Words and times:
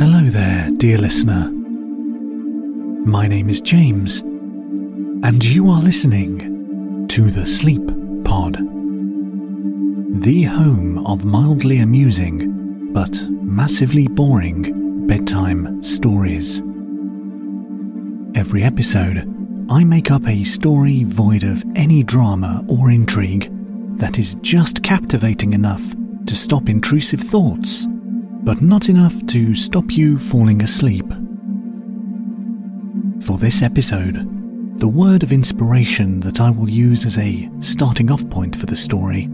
Hello 0.00 0.22
there, 0.22 0.70
dear 0.78 0.96
listener. 0.96 1.50
My 3.04 3.26
name 3.26 3.50
is 3.50 3.60
James, 3.60 4.20
and 4.20 5.44
you 5.44 5.68
are 5.68 5.82
listening 5.82 7.06
to 7.08 7.30
the 7.30 7.44
Sleep 7.44 7.86
Pod, 8.24 8.54
the 10.22 10.44
home 10.44 11.06
of 11.06 11.26
mildly 11.26 11.80
amusing 11.80 12.94
but 12.94 13.14
massively 13.42 14.08
boring 14.08 15.06
bedtime 15.06 15.82
stories. 15.82 16.60
Every 18.34 18.62
episode, 18.62 19.18
I 19.68 19.84
make 19.84 20.10
up 20.10 20.26
a 20.26 20.44
story 20.44 21.04
void 21.04 21.42
of 21.42 21.62
any 21.76 22.02
drama 22.02 22.64
or 22.68 22.90
intrigue 22.90 23.50
that 23.98 24.18
is 24.18 24.34
just 24.36 24.82
captivating 24.82 25.52
enough 25.52 25.94
to 26.24 26.34
stop 26.34 26.70
intrusive 26.70 27.20
thoughts 27.20 27.86
but 28.42 28.62
not 28.62 28.88
enough 28.88 29.26
to 29.26 29.54
stop 29.54 29.90
you 29.90 30.18
falling 30.18 30.62
asleep. 30.62 31.06
For 33.22 33.38
this 33.38 33.62
episode, 33.62 34.78
the 34.78 34.88
word 34.88 35.22
of 35.22 35.30
inspiration 35.30 36.20
that 36.20 36.40
I 36.40 36.50
will 36.50 36.68
use 36.68 37.04
as 37.04 37.18
a 37.18 37.50
starting 37.60 38.10
off 38.10 38.28
point 38.30 38.56
for 38.56 38.66
the 38.66 38.76
story 38.76 39.28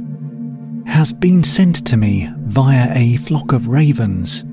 has 0.86 1.12
been 1.12 1.44
sent 1.44 1.86
to 1.86 1.96
me 1.96 2.28
via 2.38 2.92
a 2.94 3.16
flock 3.18 3.52
of 3.52 3.68
ravens 3.68 4.44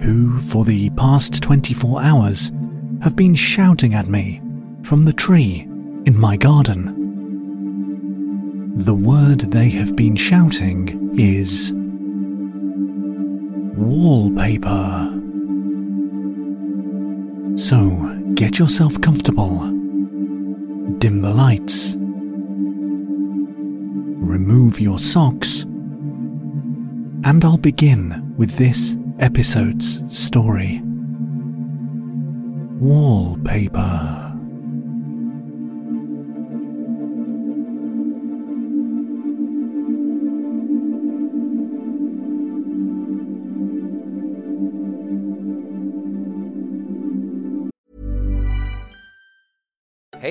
who, 0.00 0.40
for 0.40 0.64
the 0.64 0.90
past 0.90 1.42
24 1.42 2.02
hours, 2.02 2.50
have 3.02 3.14
been 3.14 3.34
shouting 3.34 3.94
at 3.94 4.08
me 4.08 4.40
from 4.82 5.04
the 5.04 5.12
tree 5.12 5.60
in 6.06 6.16
my 6.16 6.36
garden. 6.36 6.96
The 8.78 8.94
word 8.94 9.40
they 9.40 9.68
have 9.70 9.94
been 9.94 10.16
shouting 10.16 11.10
is 11.18 11.72
wallpaper. 13.80 15.10
So 17.56 17.90
get 18.34 18.58
yourself 18.58 19.00
comfortable, 19.00 19.58
dim 20.98 21.22
the 21.22 21.32
lights, 21.32 21.96
remove 24.20 24.80
your 24.80 24.98
socks, 24.98 25.62
and 27.24 27.44
I'll 27.44 27.56
begin 27.56 28.34
with 28.36 28.56
this 28.56 28.96
episode's 29.18 30.02
story. 30.14 30.82
Wallpaper. 32.80 34.29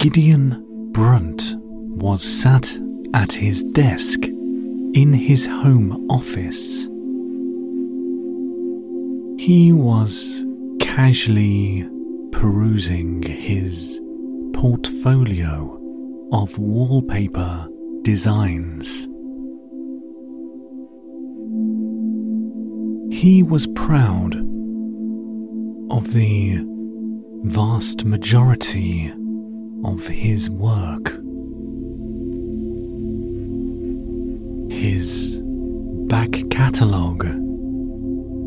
Gideon 0.00 0.64
Brunt 0.92 1.56
was 1.58 2.22
sat 2.22 2.74
at 3.12 3.32
his 3.32 3.62
desk 3.62 4.18
in 4.24 5.12
his 5.12 5.44
home 5.44 6.06
office. 6.10 6.86
He 9.38 9.72
was 9.72 10.42
casually 10.80 11.86
perusing 12.32 13.22
his 13.24 14.00
portfolio 14.54 15.78
of 16.32 16.56
wallpaper 16.56 17.68
designs. 18.00 19.02
He 23.14 23.42
was 23.42 23.66
proud 23.74 24.34
of 25.90 26.14
the 26.14 26.64
vast 27.44 28.06
majority 28.06 29.12
of 29.84 30.06
his 30.06 30.50
work. 30.50 31.08
His 34.70 35.40
back 36.08 36.42
catalogue 36.50 37.24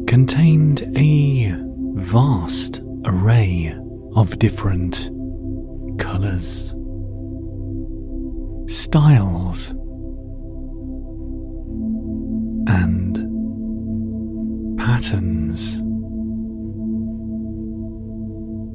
contained 0.08 0.82
a 0.96 1.56
vast 1.96 2.82
array 3.06 3.76
of 4.16 4.38
different 4.40 5.10
colours, 6.00 6.74
styles, 8.68 9.72
and 12.68 13.18
patterns. 14.78 15.82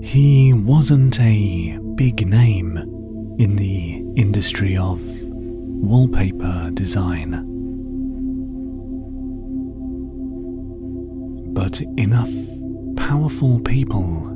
He 0.03 0.53
wasn't 0.53 1.21
a 1.21 1.79
big 1.99 2.25
name 2.29 2.77
in 3.41 3.57
the 3.57 3.97
industry 4.15 4.77
of 4.77 5.01
wallpaper 5.25 6.71
design. 6.73 7.33
But 11.53 11.81
enough 11.97 12.31
powerful 12.97 13.59
people 13.59 14.29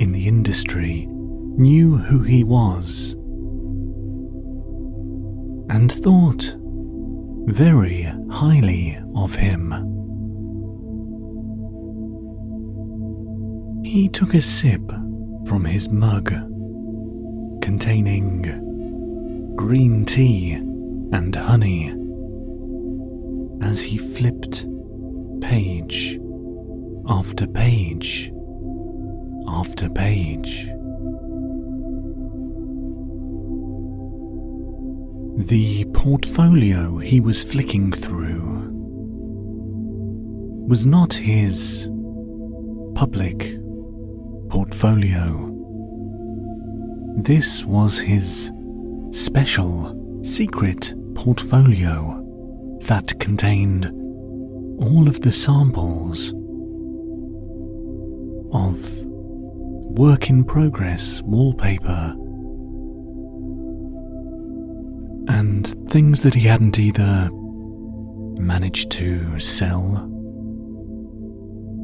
in 0.00 0.10
the 0.10 0.26
industry 0.26 1.06
knew 1.08 1.96
who 1.96 2.24
he 2.24 2.42
was 2.42 3.12
and 5.70 5.92
thought 5.92 6.56
very 7.46 8.12
highly 8.32 8.98
of 9.14 9.36
him. 9.36 9.70
He 13.84 14.08
took 14.08 14.34
a 14.34 14.42
sip 14.42 14.82
from 15.46 15.64
his 15.64 15.88
mug 15.88 16.34
containing 17.66 18.42
green 19.56 20.04
tea 20.04 20.52
and 20.52 21.34
honey 21.34 21.88
as 23.60 23.80
he 23.80 23.98
flipped 23.98 24.64
page 25.40 26.20
after 27.08 27.44
page 27.44 28.30
after 29.48 29.90
page. 29.90 30.66
The 35.50 35.86
portfolio 35.92 36.98
he 36.98 37.18
was 37.18 37.42
flicking 37.42 37.90
through 37.90 38.70
was 40.68 40.86
not 40.86 41.12
his 41.12 41.90
public 42.94 43.56
portfolio. 44.50 45.55
This 47.16 47.64
was 47.64 47.98
his 47.98 48.52
special, 49.10 50.20
secret 50.22 50.92
portfolio 51.14 52.22
that 52.82 53.18
contained 53.18 53.86
all 54.78 55.08
of 55.08 55.22
the 55.22 55.32
samples 55.32 56.32
of 58.52 59.02
work 59.98 60.28
in 60.28 60.44
progress 60.44 61.22
wallpaper 61.22 62.14
and 65.28 65.66
things 65.88 66.20
that 66.20 66.34
he 66.34 66.46
hadn't 66.46 66.78
either 66.78 67.30
managed 68.38 68.90
to 68.90 69.40
sell 69.40 70.06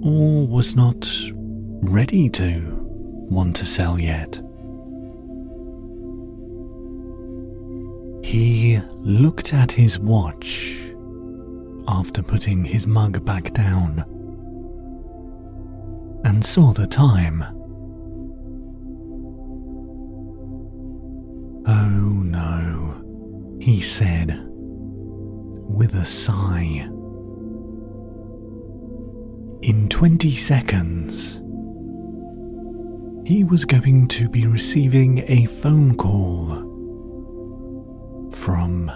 or 0.04 0.46
was 0.46 0.76
not 0.76 1.10
ready 1.80 2.28
to 2.28 2.82
want 3.30 3.56
to 3.56 3.64
sell 3.64 3.98
yet. 3.98 4.41
He 8.32 8.80
looked 9.00 9.52
at 9.52 9.70
his 9.72 9.98
watch 9.98 10.80
after 11.86 12.22
putting 12.22 12.64
his 12.64 12.86
mug 12.86 13.22
back 13.26 13.52
down 13.52 14.06
and 16.24 16.42
saw 16.42 16.72
the 16.72 16.86
time. 16.86 17.42
Oh 21.66 22.22
no, 22.24 23.58
he 23.60 23.82
said 23.82 24.42
with 24.48 25.92
a 25.92 26.06
sigh. 26.06 26.88
In 29.60 29.88
20 29.90 30.34
seconds, 30.36 31.34
he 33.28 33.44
was 33.44 33.66
going 33.66 34.08
to 34.08 34.30
be 34.30 34.46
receiving 34.46 35.22
a 35.26 35.44
phone 35.44 35.94
call 35.98 36.71
from 38.34 38.90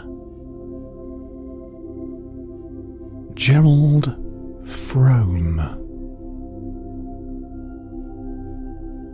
Gerald 3.34 4.06
Frome, 4.66 5.56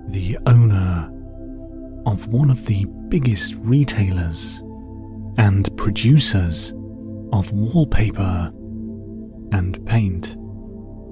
the 0.09 0.39
owner 0.47 1.11
of 2.07 2.27
one 2.29 2.51
of 2.51 2.65
the 2.67 2.87
biggest 3.09 3.57
retailers 3.57 4.63
and 5.39 5.75
producers 5.77 6.73
of 7.33 7.51
wallpaper 7.53 8.53
and 9.53 9.85
paint 9.87 10.37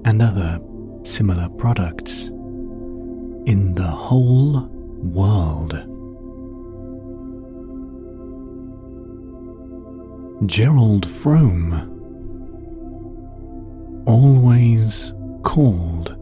and 0.05 0.21
other 0.21 0.59
similar 1.03 1.49
products 1.49 2.27
in 3.45 3.73
the 3.75 3.83
whole 3.83 4.67
world. 5.03 5.90
Gerald 10.47 11.05
Frome 11.07 11.73
always 14.07 15.13
called 15.43 16.17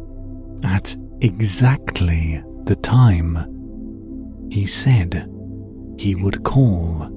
at 0.65 0.93
exactly 1.21 2.43
the 2.65 2.75
time 2.75 3.37
he 4.51 4.65
said 4.65 5.25
he 5.97 6.15
would 6.15 6.43
call. 6.43 7.07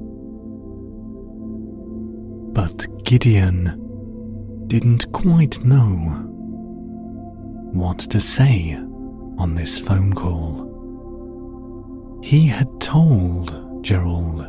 But 2.52 2.86
Gideon 3.04 4.64
didn't 4.68 5.10
quite 5.10 5.64
know 5.64 5.96
what 7.72 7.98
to 7.98 8.20
say 8.20 8.74
on 9.38 9.56
this 9.56 9.80
phone 9.80 10.12
call. 10.12 10.70
He 12.22 12.46
had 12.46 12.68
told 12.80 13.82
Gerald 13.82 14.46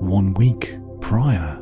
one 0.00 0.34
week 0.34 0.76
prior. 1.02 1.58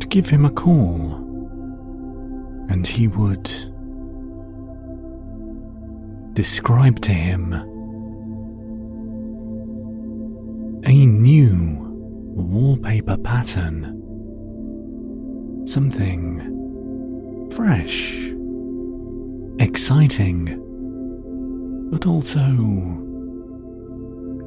To 0.00 0.06
give 0.08 0.28
him 0.28 0.44
a 0.44 0.50
call. 0.50 1.14
And 2.68 2.86
he 2.86 3.08
would 3.08 3.50
describe 6.34 7.00
to 7.00 7.12
him 7.12 7.54
a 10.84 11.06
new 11.06 11.76
wallpaper 12.34 13.16
pattern, 13.16 13.94
something 15.66 16.54
fresh 17.54 18.28
exciting, 19.58 20.46
but 21.90 22.06
also 22.06 22.44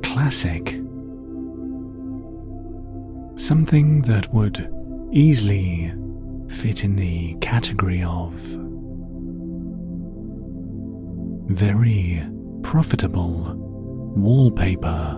classic. 0.04 0.80
Something 3.36 4.02
that 4.04 4.34
would 4.34 4.72
easily 5.12 5.94
fit 6.48 6.84
in 6.84 6.96
the 6.96 7.36
category 7.42 8.04
of 8.04 8.34
very 11.48 12.24
profitable 12.64 13.56
wallpaper. 14.16 15.18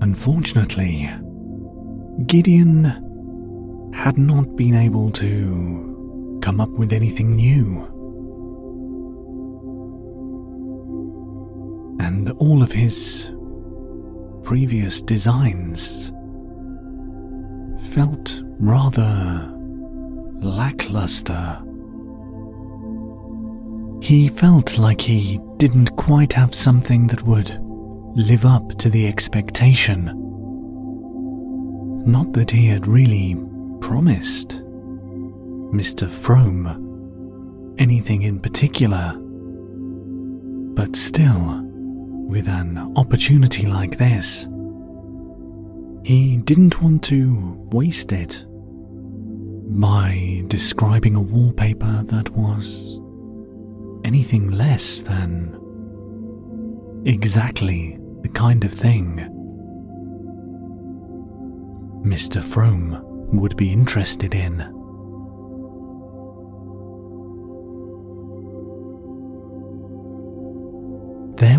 Unfortunately, 0.00 1.10
Gideon 2.26 2.84
had 3.94 4.16
not 4.18 4.56
been 4.56 4.74
able 4.74 5.10
to 5.12 6.38
come 6.42 6.60
up 6.60 6.70
with 6.70 6.92
anything 6.92 7.36
new. 7.36 7.88
and 12.02 12.30
all 12.32 12.62
of 12.62 12.72
his 12.72 13.30
previous 14.42 15.02
designs 15.02 16.12
felt 17.94 18.42
rather 18.58 19.52
lackluster. 20.40 21.60
He 24.02 24.28
felt 24.28 24.78
like 24.78 25.00
he 25.00 25.38
didn't 25.58 25.96
quite 25.96 26.32
have 26.32 26.54
something 26.54 27.06
that 27.08 27.22
would 27.22 27.58
live 28.16 28.44
up 28.44 28.76
to 28.78 28.90
the 28.90 29.06
expectation. 29.06 30.10
Not 32.04 32.32
that 32.32 32.50
he 32.50 32.66
had 32.66 32.86
really 32.86 33.36
promised 33.80 34.62
Mr. 35.72 36.08
Frome 36.08 37.76
anything 37.78 38.22
in 38.22 38.40
particular, 38.40 39.14
but 40.74 40.96
still, 40.96 41.61
with 42.28 42.48
an 42.48 42.92
opportunity 42.96 43.66
like 43.66 43.98
this, 43.98 44.48
he 46.04 46.38
didn't 46.38 46.82
want 46.82 47.04
to 47.04 47.56
waste 47.70 48.12
it 48.12 48.44
by 49.78 50.42
describing 50.48 51.14
a 51.14 51.20
wallpaper 51.20 52.02
that 52.04 52.28
was 52.30 53.00
anything 54.04 54.50
less 54.50 55.00
than 55.00 55.58
exactly 57.04 57.98
the 58.22 58.28
kind 58.28 58.64
of 58.64 58.72
thing 58.72 59.28
Mr. 62.04 62.42
Frome 62.42 63.00
would 63.32 63.56
be 63.56 63.72
interested 63.72 64.34
in. 64.34 64.81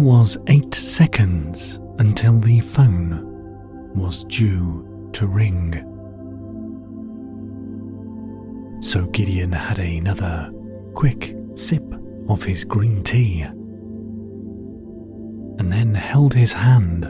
Was 0.03 0.37
eight 0.47 0.73
seconds 0.73 1.79
until 1.97 2.37
the 2.37 2.59
phone 2.59 3.23
was 3.95 4.25
due 4.25 5.09
to 5.13 5.25
ring. 5.25 5.71
So 8.81 9.05
Gideon 9.07 9.53
had 9.53 9.79
another 9.79 10.51
quick 10.93 11.37
sip 11.55 11.85
of 12.27 12.43
his 12.43 12.65
green 12.65 13.01
tea 13.05 13.43
and 15.57 15.71
then 15.71 15.95
held 15.95 16.33
his 16.33 16.51
hand 16.51 17.05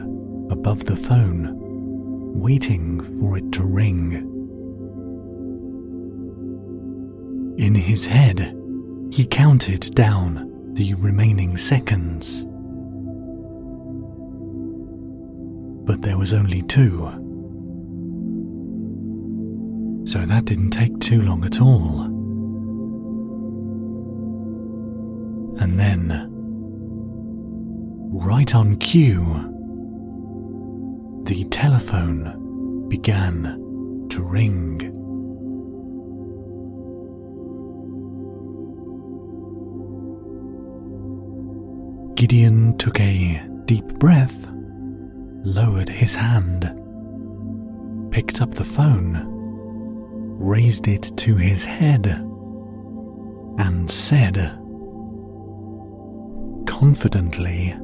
above 0.52 0.86
the 0.86 0.96
phone, 0.96 1.50
waiting 2.40 3.02
for 3.20 3.40
it 3.40 3.52
to 3.54 3.64
ring. 3.64 4.14
In 7.58 7.74
his 7.74 8.06
head, 8.06 8.56
he 9.10 9.26
counted 9.26 9.96
down 9.96 10.74
the 10.76 10.94
remaining 10.94 11.58
seconds. 11.58 12.46
But 15.86 16.02
there 16.02 16.18
was 16.18 16.34
only 16.34 16.62
two. 16.64 17.10
So 20.06 20.26
that 20.26 20.46
didn't 20.46 20.72
take 20.72 21.00
too 21.00 21.22
long 21.22 21.46
at 21.46 21.62
all. 21.62 22.04
And 25.62 25.80
then, 25.80 26.28
right 28.12 28.54
on 28.56 28.76
cue, 28.78 29.24
the 31.26 31.46
telephone 31.46 32.88
began 32.90 34.08
to 34.10 34.22
ring. 34.22 34.90
Gideon 42.16 42.78
took 42.78 43.00
a 43.00 43.42
deep 43.66 43.88
breath, 44.00 44.48
lowered 45.44 45.90
his 45.90 46.16
hand, 46.16 46.72
picked 48.12 48.42
up 48.42 48.54
the 48.54 48.64
phone, 48.64 49.26
raised 50.40 50.88
it 50.88 51.12
to 51.18 51.36
his 51.36 51.66
head, 51.66 52.08
and 53.58 53.90
said, 53.90 54.36
confidently, 56.66 57.76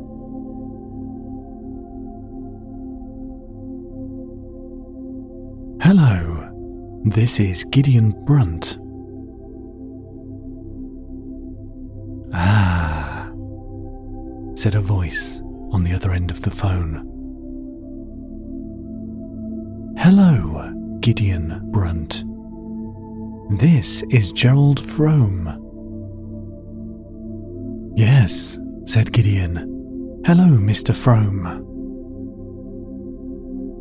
Hello, 5.82 7.02
this 7.06 7.40
is 7.40 7.64
Gideon 7.66 8.12
Brunt. 8.26 8.78
Ah, 12.34 13.32
said 14.56 14.76
a 14.76 14.82
voice 14.82 15.40
on 15.72 15.84
the 15.84 15.94
other 15.94 16.12
end 16.12 16.32
of 16.32 16.42
the 16.42 16.52
phone. 16.52 17.19
Hello, 20.12 20.74
Gideon 21.02 21.62
Brunt. 21.72 22.24
This 23.60 24.02
is 24.10 24.32
Gerald 24.32 24.84
Frome. 24.84 25.46
Yes, 27.96 28.58
said 28.88 29.14
Gideon. 29.14 29.56
Hello, 30.26 30.58
Mr. 30.58 30.96
Frome. 30.96 31.46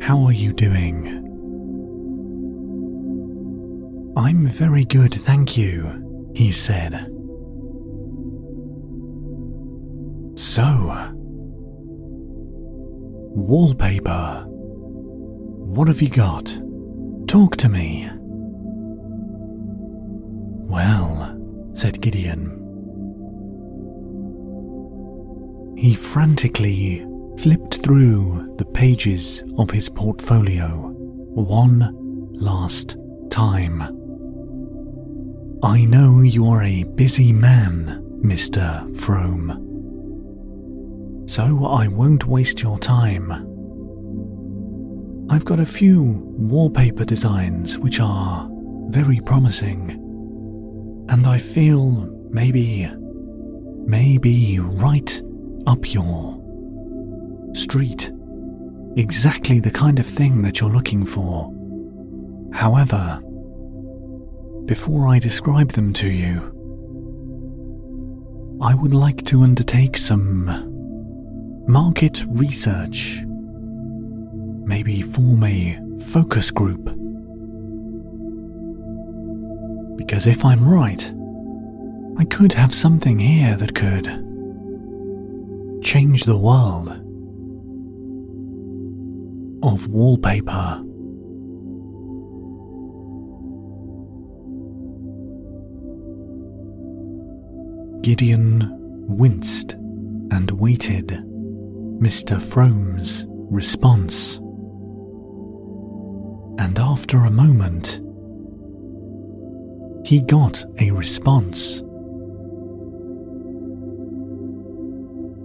How 0.03 0.23
are 0.23 0.31
you 0.31 0.53
doing? 0.53 1.07
I'm 4.15 4.45
very 4.45 4.85
good, 4.85 5.15
thank 5.15 5.57
you, 5.57 6.31
he 6.35 6.51
said. 6.51 7.07
So, 10.35 11.11
wallpaper. 13.33 14.48
What 15.69 15.87
have 15.87 16.01
you 16.01 16.09
got? 16.09 16.45
Talk 17.27 17.55
to 17.57 17.69
me. 17.69 18.09
Well, 20.67 21.39
said 21.75 22.01
Gideon. 22.01 22.55
He 25.77 25.93
frantically 25.93 27.05
flipped 27.37 27.83
through 27.83 28.55
the 28.57 28.65
pages 28.65 29.43
of 29.59 29.69
his 29.69 29.89
portfolio 29.89 30.89
one 31.35 31.95
last 32.33 32.97
time. 33.29 33.83
I 35.61 35.85
know 35.85 36.21
you're 36.21 36.63
a 36.63 36.83
busy 36.83 37.31
man, 37.31 38.03
Mr. 38.23 38.91
Frome. 38.97 39.67
So 41.27 41.67
I 41.67 41.87
won't 41.87 42.25
waste 42.25 42.63
your 42.63 42.79
time. 42.79 43.58
I've 45.31 45.45
got 45.45 45.59
a 45.59 45.65
few 45.65 46.23
wallpaper 46.37 47.05
designs 47.05 47.77
which 47.77 47.99
are 47.99 48.49
very 48.87 49.19
promising, 49.19 49.91
and 51.07 51.27
I 51.27 51.37
feel 51.37 52.09
maybe, 52.31 52.91
maybe 53.85 54.59
right 54.59 55.21
up 55.67 55.93
your 55.93 56.41
street. 57.53 58.11
Exactly 58.97 59.59
the 59.59 59.69
kind 59.69 59.99
of 59.99 60.07
thing 60.07 60.41
that 60.41 60.59
you're 60.59 60.71
looking 60.71 61.05
for. 61.05 61.53
However, 62.51 63.21
before 64.65 65.07
I 65.07 65.19
describe 65.19 65.73
them 65.73 65.93
to 65.93 66.07
you, 66.07 66.55
I 68.61 68.73
would 68.73 68.95
like 68.95 69.23
to 69.25 69.43
undertake 69.43 69.95
some 69.95 71.65
market 71.67 72.23
research. 72.29 73.23
Maybe 74.69 75.01
form 75.01 75.43
a 75.45 75.79
focus 75.99 76.51
group. 76.51 76.85
Because 79.97 80.27
if 80.27 80.45
I'm 80.45 80.69
right, 80.69 81.11
I 82.19 82.25
could 82.25 82.53
have 82.53 82.71
something 82.71 83.17
here 83.17 83.55
that 83.55 83.73
could 83.73 84.05
change 85.83 86.25
the 86.25 86.37
world 86.37 86.89
of 89.63 89.87
wallpaper. 89.87 90.83
Gideon 98.01 98.69
winced 99.07 99.73
and 100.29 100.51
waited 100.51 101.07
Mr. 101.99 102.39
Frome's 102.39 103.25
response. 103.27 104.39
And 106.59 106.77
after 106.77 107.19
a 107.19 107.31
moment, 107.31 108.01
he 110.05 110.19
got 110.19 110.65
a 110.77 110.91
response. 110.91 111.81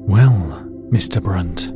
Well, 0.07 0.69
Mr. 0.91 1.23
Brunt, 1.23 1.69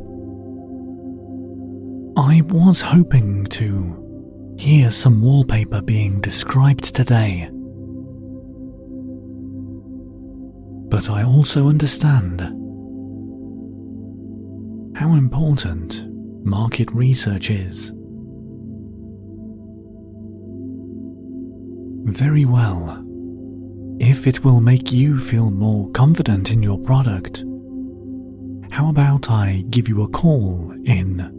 I 2.17 2.41
was 2.53 2.81
hoping 2.81 3.45
to 3.45 4.55
hear 4.59 4.91
some 4.91 5.21
wallpaper 5.21 5.81
being 5.83 6.19
described 6.19 6.93
today. 6.93 7.49
But 10.89 11.09
I 11.09 11.23
also 11.23 11.69
understand 11.69 12.41
how 14.97 15.13
important 15.13 16.07
market 16.45 16.91
research 16.91 17.49
is. 17.49 17.93
Very 22.05 22.45
well. 22.45 23.05
If 23.99 24.25
it 24.25 24.43
will 24.43 24.61
make 24.61 24.91
you 24.91 25.19
feel 25.19 25.51
more 25.51 25.89
confident 25.91 26.51
in 26.51 26.63
your 26.63 26.79
product, 26.79 27.43
how 28.71 28.89
about 28.89 29.29
I 29.29 29.65
give 29.69 29.89
you 29.89 30.03
a 30.03 30.09
call 30.09 30.73
in, 30.85 31.29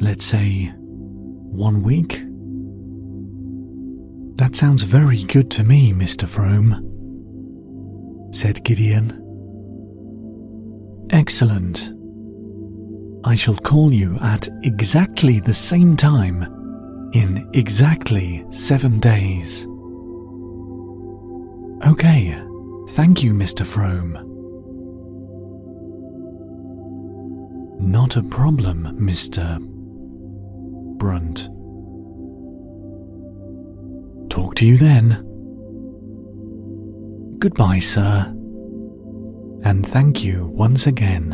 let's 0.00 0.24
say, 0.24 0.72
one 0.76 1.82
week? 1.82 2.22
That 4.36 4.54
sounds 4.54 4.84
very 4.84 5.24
good 5.24 5.50
to 5.52 5.64
me, 5.64 5.92
Mr. 5.92 6.28
Frome, 6.28 6.82
said 8.32 8.62
Gideon. 8.64 9.22
Excellent. 11.10 11.92
I 13.24 13.34
shall 13.34 13.56
call 13.56 13.92
you 13.92 14.18
at 14.20 14.48
exactly 14.62 15.40
the 15.40 15.54
same 15.54 15.96
time 15.96 16.55
in 17.16 17.48
exactly 17.54 18.44
seven 18.50 19.00
days. 19.00 19.66
Okay, 21.86 22.38
thank 22.90 23.22
you, 23.22 23.32
Mr. 23.32 23.64
Frome. 23.64 24.18
Not 27.80 28.16
a 28.16 28.22
problem, 28.22 28.98
Mr. 29.00 29.58
Brunt. 30.98 31.48
Talk 34.28 34.54
to 34.56 34.66
you 34.66 34.76
then. 34.76 35.22
Goodbye, 37.38 37.78
sir. 37.78 38.26
And 39.64 39.86
thank 39.86 40.22
you 40.22 40.48
once 40.48 40.86
again. 40.86 41.32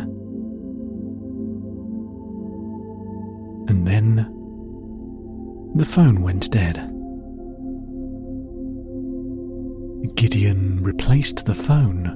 And 3.67 3.85
then 3.85 4.42
the 5.75 5.85
phone 5.85 6.21
went 6.21 6.51
dead. 6.51 6.75
Gideon 10.15 10.83
replaced 10.83 11.45
the 11.45 11.55
phone 11.55 12.07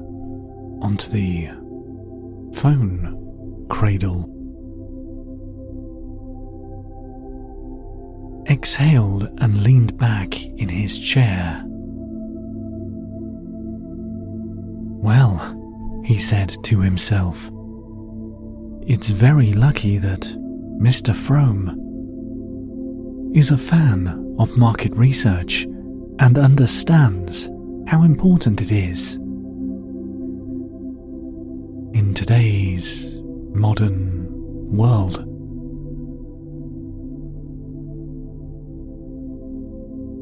onto 0.84 1.10
the 1.10 1.48
phone 2.54 3.66
cradle. 3.70 4.34
Exhaled 8.48 9.30
and 9.40 9.64
leaned 9.64 9.98
back 9.98 10.42
in 10.44 10.70
his 10.70 11.00
chair. 11.00 11.64
Well, 15.00 16.04
he 16.06 16.18
said 16.18 16.56
to 16.64 16.80
himself, 16.82 17.50
it's 18.84 19.10
very 19.10 19.54
lucky 19.54 19.98
that 19.98 20.22
Mr. 20.80 21.14
Frome 21.16 21.87
is 23.34 23.52
a 23.52 23.58
fan 23.58 24.36
of 24.40 24.58
market 24.58 24.94
research 24.96 25.64
and 26.20 26.38
understands 26.38 27.50
how 27.88 28.04
important 28.04 28.62
it 28.62 28.72
is. 28.72 29.16
In 31.94 32.14
today's 32.14 33.16
modern 33.54 34.28
world, 34.76 35.24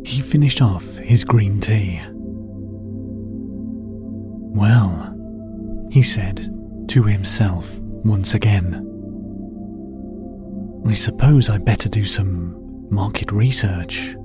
he 0.05 0.21
finished 0.21 0.61
off 0.61 0.97
his 0.97 1.23
green 1.23 1.59
tea. 1.59 1.99
Well, 4.57 5.13
he 5.91 6.03
said 6.03 6.49
to 6.89 7.03
himself 7.03 7.79
once 7.79 8.33
again, 8.33 8.81
I 10.87 10.93
suppose 10.93 11.49
I 11.49 11.57
better 11.57 11.89
do 11.89 12.03
some 12.03 12.64
market 12.89 13.31
research. 13.31 14.15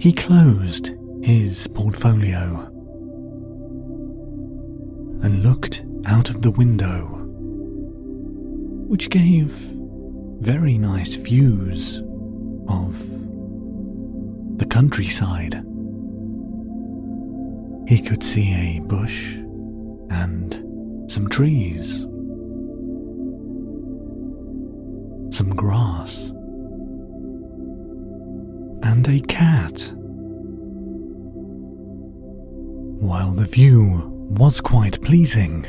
He 0.00 0.12
closed 0.12 0.92
his 1.22 1.66
portfolio 1.68 2.68
and 5.22 5.42
looked 5.42 5.84
out 6.06 6.30
of 6.30 6.42
the 6.42 6.50
window, 6.50 7.06
which 8.88 9.10
gave 9.10 9.52
very 10.40 10.76
nice 10.76 11.14
views 11.14 12.02
of 12.68 12.98
the 14.58 14.66
countryside. 14.66 15.64
He 17.86 18.02
could 18.02 18.24
see 18.24 18.52
a 18.52 18.80
bush 18.80 19.36
and 20.10 21.10
some 21.10 21.28
trees, 21.28 22.06
some 25.32 25.50
grass, 25.50 26.28
and 28.82 29.08
a 29.08 29.20
cat. 29.20 29.92
While 33.00 33.32
the 33.32 33.46
view 33.46 34.08
was 34.30 34.60
quite 34.60 35.02
pleasing, 35.02 35.66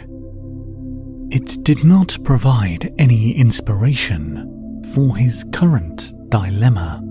it 1.31 1.63
did 1.63 1.83
not 1.83 2.17
provide 2.23 2.93
any 2.99 3.31
inspiration 3.31 4.83
for 4.93 5.15
his 5.15 5.45
current 5.51 6.13
dilemma. 6.29 7.01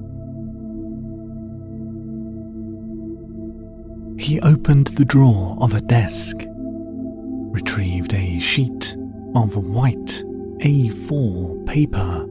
He 4.18 4.40
opened 4.40 4.88
the 4.88 5.04
drawer 5.04 5.56
of 5.60 5.74
a 5.74 5.80
desk, 5.80 6.36
retrieved 6.46 8.14
a 8.14 8.38
sheet 8.38 8.96
of 9.34 9.56
white 9.56 10.22
A4 10.60 11.66
paper, 11.66 12.21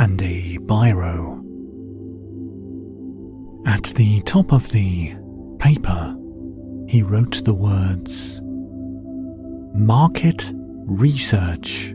and 0.00 0.20
a 0.22 0.56
biro. 0.60 1.36
At 3.66 3.84
the 3.94 4.22
top 4.22 4.50
of 4.50 4.70
the 4.70 5.14
paper, 5.58 6.16
he 6.88 7.02
wrote 7.02 7.44
the 7.44 7.52
words 7.52 8.40
Market 9.74 10.50
Research. 10.86 11.90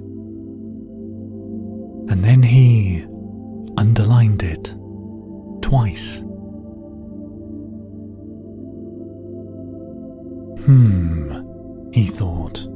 And 2.07 2.23
then 2.23 2.43
he 2.43 3.03
underlined 3.75 4.43
it 4.43 4.75
twice. 5.63 6.19
Hmm, 10.65 11.89
he 11.91 12.05
thought. 12.05 12.67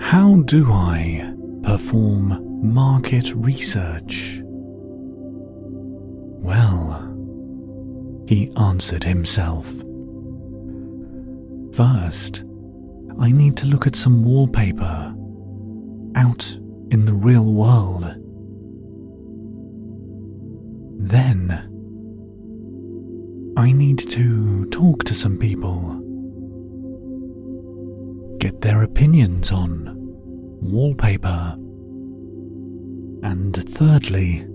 How 0.00 0.36
do 0.42 0.70
I 0.70 1.32
perform 1.62 2.47
market 2.62 3.32
research? 3.34 4.40
Well, 6.40 7.04
he 8.26 8.52
answered 8.56 9.04
himself. 9.04 9.66
First, 11.74 12.44
I 13.20 13.30
need 13.30 13.56
to 13.58 13.66
look 13.66 13.86
at 13.86 13.96
some 13.96 14.24
wallpaper 14.24 15.14
out 16.14 16.58
in 16.90 17.04
the 17.04 17.12
real 17.12 17.44
world. 17.44 18.04
Then, 21.00 21.64
I 23.56 23.72
need 23.72 23.98
to 24.10 24.66
talk 24.66 25.04
to 25.04 25.14
some 25.14 25.38
people, 25.38 25.94
get 28.38 28.60
their 28.60 28.82
opinions 28.82 29.52
on 29.52 29.94
wallpaper. 30.60 31.56
And 33.22 33.56
thirdly, 33.68 34.46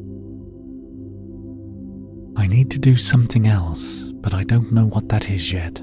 I 2.35 2.47
need 2.47 2.71
to 2.71 2.79
do 2.79 2.95
something 2.95 3.47
else, 3.47 4.09
but 4.21 4.33
I 4.33 4.43
don't 4.43 4.71
know 4.71 4.85
what 4.85 5.09
that 5.09 5.29
is 5.29 5.51
yet. 5.51 5.81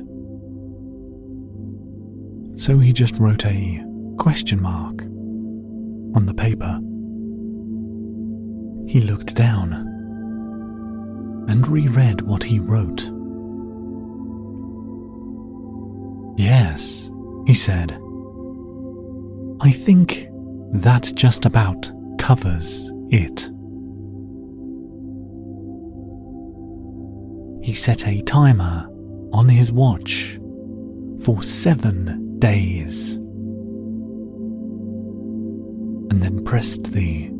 So 2.56 2.78
he 2.78 2.92
just 2.92 3.16
wrote 3.18 3.44
a 3.46 3.84
question 4.18 4.60
mark 4.60 5.02
on 6.14 6.26
the 6.26 6.34
paper. 6.34 6.80
He 8.90 9.00
looked 9.00 9.34
down 9.34 9.72
and 11.48 11.66
reread 11.68 12.22
what 12.22 12.42
he 12.42 12.58
wrote. 12.58 13.10
Yes, 16.36 17.10
he 17.46 17.54
said. 17.54 17.92
I 19.60 19.70
think 19.70 20.28
that 20.72 21.12
just 21.14 21.44
about 21.44 21.92
covers 22.20 22.92
it. 23.08 23.50
He 27.64 27.74
set 27.74 28.06
a 28.06 28.22
timer 28.22 28.86
on 29.32 29.48
his 29.48 29.72
watch 29.72 30.38
for 31.24 31.42
seven 31.42 32.38
days 32.38 33.14
and 36.10 36.22
then 36.22 36.44
pressed 36.44 36.92
the 36.92 37.32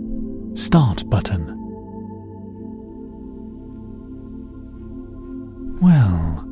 start 0.55 1.09
button. 1.11 1.57
Well, 5.81 6.47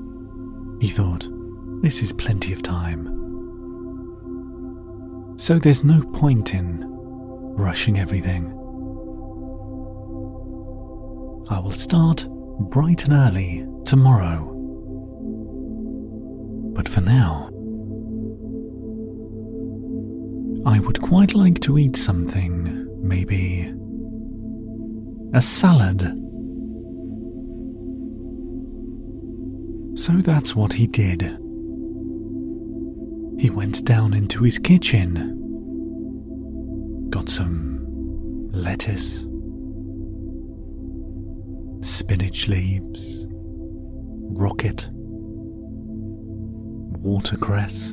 he 0.80 0.88
thought, 0.88 1.26
this 1.82 2.02
is 2.02 2.12
plenty 2.12 2.52
of 2.52 2.62
time. 2.62 3.06
So 5.38 5.58
there's 5.58 5.82
no 5.82 6.02
point 6.02 6.54
in 6.54 6.87
rushing 7.58 7.98
everything. 7.98 8.46
I 11.50 11.58
will 11.58 11.72
start 11.72 12.26
bright 12.70 13.04
and 13.04 13.12
early 13.12 13.66
tomorrow. 13.84 14.54
But 16.74 16.88
for 16.88 17.00
now, 17.00 17.50
I 20.66 20.78
would 20.78 21.00
quite 21.02 21.34
like 21.34 21.60
to 21.62 21.78
eat 21.78 21.96
something, 21.96 22.86
maybe 23.02 23.72
a 25.34 25.40
salad. 25.40 26.00
So 29.98 30.12
that's 30.22 30.54
what 30.54 30.74
he 30.74 30.86
did. 30.86 31.22
He 33.40 33.50
went 33.50 33.84
down 33.84 34.14
into 34.14 34.44
his 34.44 34.58
kitchen, 34.58 35.34
some 37.28 38.48
lettuce, 38.52 39.26
spinach 41.80 42.48
leaves, 42.48 43.26
rocket, 43.30 44.88
watercress, 47.00 47.90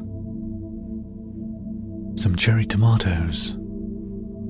some 2.17 2.35
cherry 2.37 2.65
tomatoes, 2.65 3.51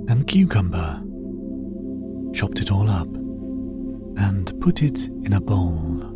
and 0.08 0.28
cucumber. 0.28 1.02
Chopped 2.34 2.60
it 2.60 2.72
all 2.72 2.90
up 2.90 3.08
and 4.18 4.54
put 4.62 4.82
it 4.82 5.08
in 5.24 5.34
a 5.34 5.42
bowl. 5.42 6.12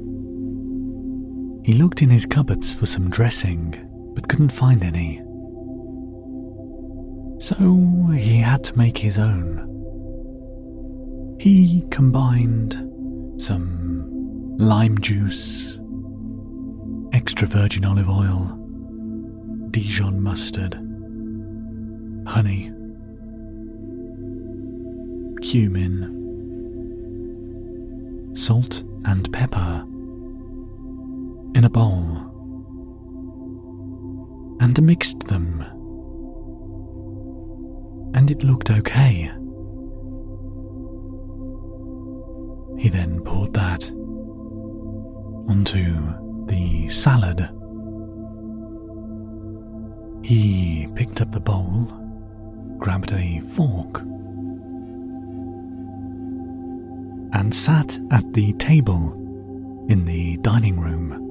He 1.63 1.73
looked 1.73 2.01
in 2.01 2.09
his 2.09 2.25
cupboards 2.25 2.73
for 2.73 2.85
some 2.85 3.09
dressing, 3.09 3.75
but 4.15 4.27
couldn't 4.27 4.51
find 4.51 4.83
any. 4.83 5.21
So 7.39 7.55
he 8.11 8.37
had 8.37 8.65
to 8.65 8.77
make 8.77 8.97
his 8.97 9.17
own. 9.17 9.65
He 11.39 11.85
combined 11.89 12.73
some 13.41 14.57
lime 14.57 14.97
juice, 14.97 15.79
extra 17.13 17.47
virgin 17.47 17.85
olive 17.85 18.09
oil, 18.09 18.57
Dijon 19.71 20.21
mustard, 20.21 20.73
honey, 22.27 22.73
cumin, 25.41 26.17
salt, 28.35 28.83
and 29.05 29.31
pepper 29.31 29.85
in 31.55 31.63
a 31.63 31.69
bowl 31.69 32.17
and 34.59 34.81
mixed 34.83 35.21
them. 35.27 35.78
And 38.13 38.29
it 38.31 38.43
looked 38.43 38.69
okay. 38.71 39.31
He 42.77 42.89
then 42.89 43.21
poured 43.21 43.53
that 43.53 43.89
onto 45.49 46.45
the 46.45 46.87
salad. 46.89 47.49
He 50.23 50.87
picked 50.95 51.21
up 51.21 51.31
the 51.31 51.39
bowl, 51.39 51.85
grabbed 52.77 53.11
a 53.11 53.39
fork, 53.41 54.01
and 57.33 57.53
sat 57.53 57.99
at 58.11 58.33
the 58.33 58.53
table 58.53 59.13
in 59.89 60.05
the 60.05 60.37
dining 60.37 60.79
room. 60.79 61.25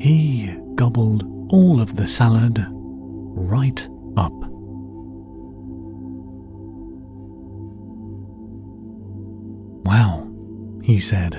He 0.00 0.54
gobbled 0.74 1.22
all 1.50 1.80
of 1.80 1.96
the 1.96 2.06
salad 2.06 2.66
right 2.68 3.88
Wow, 9.94 10.26
he 10.82 10.98
said 10.98 11.34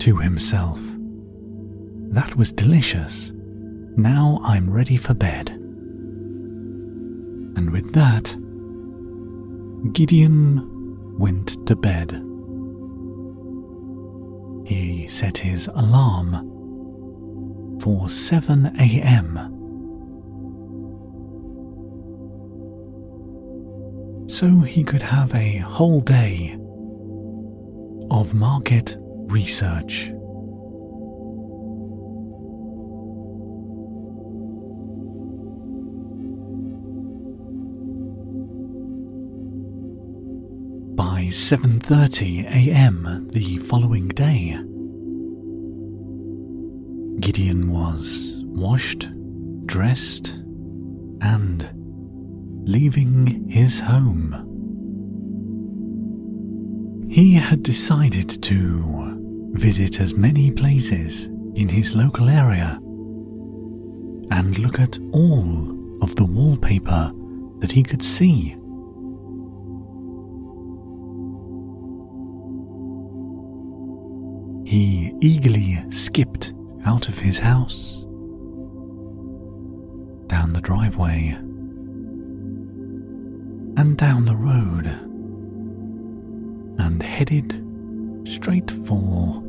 to 0.00 0.16
himself. 0.18 0.78
That 2.10 2.36
was 2.36 2.52
delicious. 2.52 3.32
Now 3.96 4.38
I'm 4.44 4.68
ready 4.70 4.98
for 4.98 5.14
bed. 5.14 5.48
And 7.56 7.70
with 7.70 7.94
that, 7.94 8.36
Gideon 9.94 10.60
went 11.18 11.66
to 11.66 11.74
bed. 11.74 12.10
He 14.68 15.08
set 15.08 15.38
his 15.38 15.68
alarm 15.68 16.34
for 17.80 18.10
7 18.10 18.76
a.m. 18.78 19.38
So 24.28 24.60
he 24.60 24.84
could 24.84 25.02
have 25.02 25.34
a 25.34 25.60
whole 25.60 26.02
day 26.02 26.58
of 28.10 28.34
market 28.34 28.96
research. 29.00 30.12
By 40.94 41.28
7:30 41.30 42.46
a.m. 42.46 43.28
the 43.32 43.56
following 43.58 44.08
day, 44.08 44.56
Gideon 47.20 47.70
was 47.70 48.42
washed, 48.46 49.08
dressed, 49.66 50.36
and 51.20 51.68
leaving 52.66 53.48
his 53.48 53.80
home. 53.80 54.53
He 57.14 57.34
had 57.34 57.62
decided 57.62 58.42
to 58.42 59.52
visit 59.52 60.00
as 60.00 60.14
many 60.14 60.50
places 60.50 61.26
in 61.54 61.68
his 61.68 61.94
local 61.94 62.28
area 62.28 62.80
and 64.32 64.58
look 64.58 64.80
at 64.80 64.98
all 65.12 66.02
of 66.02 66.16
the 66.16 66.24
wallpaper 66.24 67.12
that 67.60 67.70
he 67.70 67.84
could 67.84 68.02
see. 68.02 68.56
He 74.68 75.14
eagerly 75.20 75.84
skipped 75.90 76.52
out 76.84 77.08
of 77.08 77.20
his 77.20 77.38
house, 77.38 78.00
down 80.26 80.52
the 80.52 80.60
driveway, 80.60 81.28
and 83.76 83.96
down 83.96 84.24
the 84.24 84.34
road, 84.34 85.13
and 86.78 87.02
headed 87.02 87.60
straight 88.24 88.70
for 88.86 89.42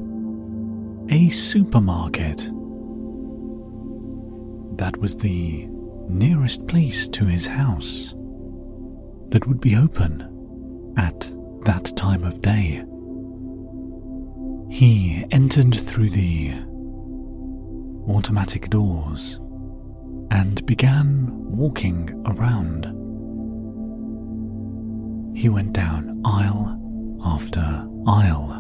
a 1.10 1.30
supermarket. 1.30 2.50
That 4.78 4.98
was 4.98 5.16
the 5.18 5.68
nearest 6.10 6.68
place 6.68 7.08
to 7.10 7.26
his 7.26 7.48
house 7.48 8.14
that 9.30 9.46
would 9.48 9.62
be 9.62 9.76
open 9.76 10.94
at 10.98 11.32
that 11.62 11.96
time 11.96 12.24
of 12.24 12.42
day. 12.42 12.84
He 14.70 15.26
entered 15.32 15.76
through 15.76 16.10
the 16.10 16.54
automatic 18.08 18.70
doors 18.70 19.40
and 20.32 20.66
began 20.66 21.28
walking 21.32 22.12
around. 22.26 22.86
He 25.38 25.50
went 25.50 25.74
down 25.74 26.22
aisle 26.26 26.82
after 27.26 27.86
aisle. 28.08 28.54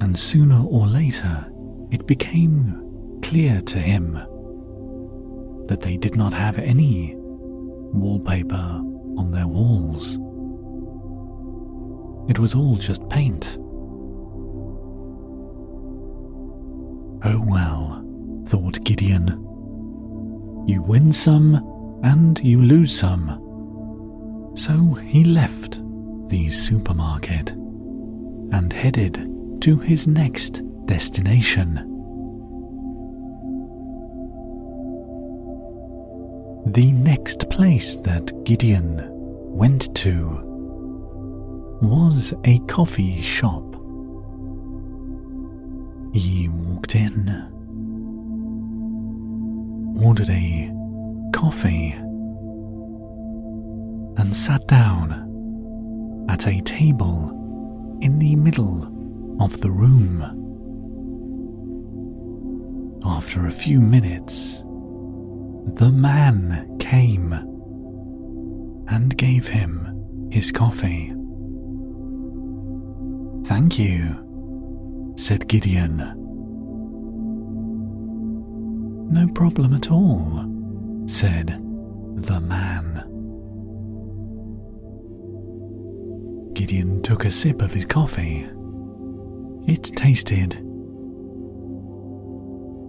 And 0.00 0.18
sooner 0.18 0.62
or 0.62 0.86
later, 0.86 1.46
it 1.90 2.06
became 2.06 3.20
clear 3.22 3.62
to 3.62 3.78
him 3.78 4.14
that 5.68 5.80
they 5.80 5.96
did 5.96 6.16
not 6.16 6.32
have 6.32 6.58
any 6.58 7.14
wallpaper 7.16 8.80
on 9.16 9.30
their 9.30 9.46
walls. 9.46 10.18
It 12.28 12.38
was 12.38 12.54
all 12.54 12.76
just 12.76 13.08
paint. 13.08 13.56
Oh 17.24 17.44
well, 17.48 18.04
thought 18.46 18.84
Gideon. 18.84 19.28
You 20.66 20.82
win 20.82 21.12
some 21.12 22.00
and 22.02 22.38
you 22.40 22.60
lose 22.60 22.96
some. 22.96 23.45
So 24.56 24.94
he 24.94 25.22
left 25.22 25.80
the 26.28 26.48
supermarket 26.48 27.50
and 27.50 28.72
headed 28.72 29.60
to 29.60 29.78
his 29.78 30.06
next 30.08 30.62
destination. 30.86 31.74
The 36.72 36.90
next 36.92 37.50
place 37.50 37.96
that 37.96 38.32
Gideon 38.44 39.06
went 39.10 39.94
to 39.96 40.40
was 41.82 42.32
a 42.44 42.58
coffee 42.60 43.20
shop. 43.20 43.74
He 46.14 46.48
walked 46.48 46.94
in, 46.94 47.28
ordered 50.02 50.30
a 50.30 50.72
coffee, 51.34 51.94
and 54.16 54.34
sat 54.34 54.66
down 54.66 56.26
at 56.28 56.46
a 56.46 56.60
table 56.62 57.30
in 58.00 58.18
the 58.18 58.36
middle 58.36 58.92
of 59.40 59.60
the 59.60 59.70
room. 59.70 60.22
After 63.04 63.46
a 63.46 63.52
few 63.52 63.80
minutes, 63.80 64.62
the 65.74 65.92
man 65.92 66.76
came 66.78 67.32
and 68.88 69.16
gave 69.16 69.46
him 69.46 70.28
his 70.30 70.50
coffee. 70.52 71.12
Thank 73.44 73.78
you, 73.78 75.14
said 75.16 75.46
Gideon. 75.48 75.98
No 79.10 79.28
problem 79.28 79.72
at 79.74 79.90
all, 79.90 80.44
said 81.06 81.62
the 82.16 82.40
man. 82.40 83.15
Gideon 86.56 87.02
took 87.02 87.26
a 87.26 87.30
sip 87.30 87.60
of 87.60 87.70
his 87.70 87.84
coffee. 87.84 88.48
It 89.66 89.84
tasted 89.94 90.54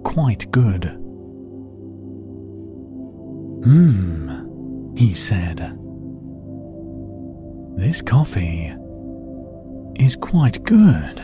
quite 0.05 0.49
good. 0.51 0.85
Hmm, 3.65 4.95
he 4.95 5.13
said. 5.13 5.77
This 7.75 8.01
coffee 8.01 8.73
is 9.97 10.15
quite 10.15 10.63
good. 10.63 11.17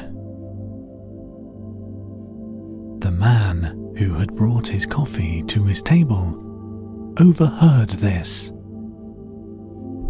The 2.99 3.11
man 3.11 3.93
who 3.97 4.15
had 4.15 4.35
brought 4.35 4.67
his 4.67 4.85
coffee 4.85 5.43
to 5.43 5.63
his 5.63 5.81
table 5.81 7.15
overheard 7.17 7.91
this 7.91 8.49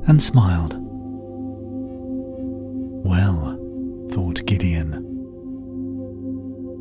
and 0.07 0.19
smiled. 0.19 0.82
Well, 3.05 3.59
thought 4.11 4.45
Gideon, 4.45 4.91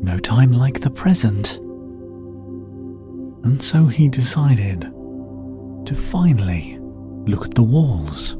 no 0.01 0.19
time 0.19 0.53
like 0.53 0.79
the 0.79 0.89
present. 0.89 1.57
And 3.43 3.61
so 3.61 3.87
he 3.87 4.07
decided 4.07 4.81
to 4.83 5.95
finally 5.95 6.79
look 7.27 7.45
at 7.45 7.55
the 7.55 7.63
walls. 7.63 8.37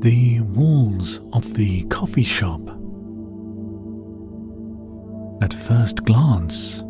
The 0.00 0.40
walls 0.42 1.18
of 1.32 1.54
the 1.54 1.82
coffee 1.86 2.22
shop, 2.22 2.60
at 5.42 5.52
first 5.52 6.04
glance, 6.04 6.84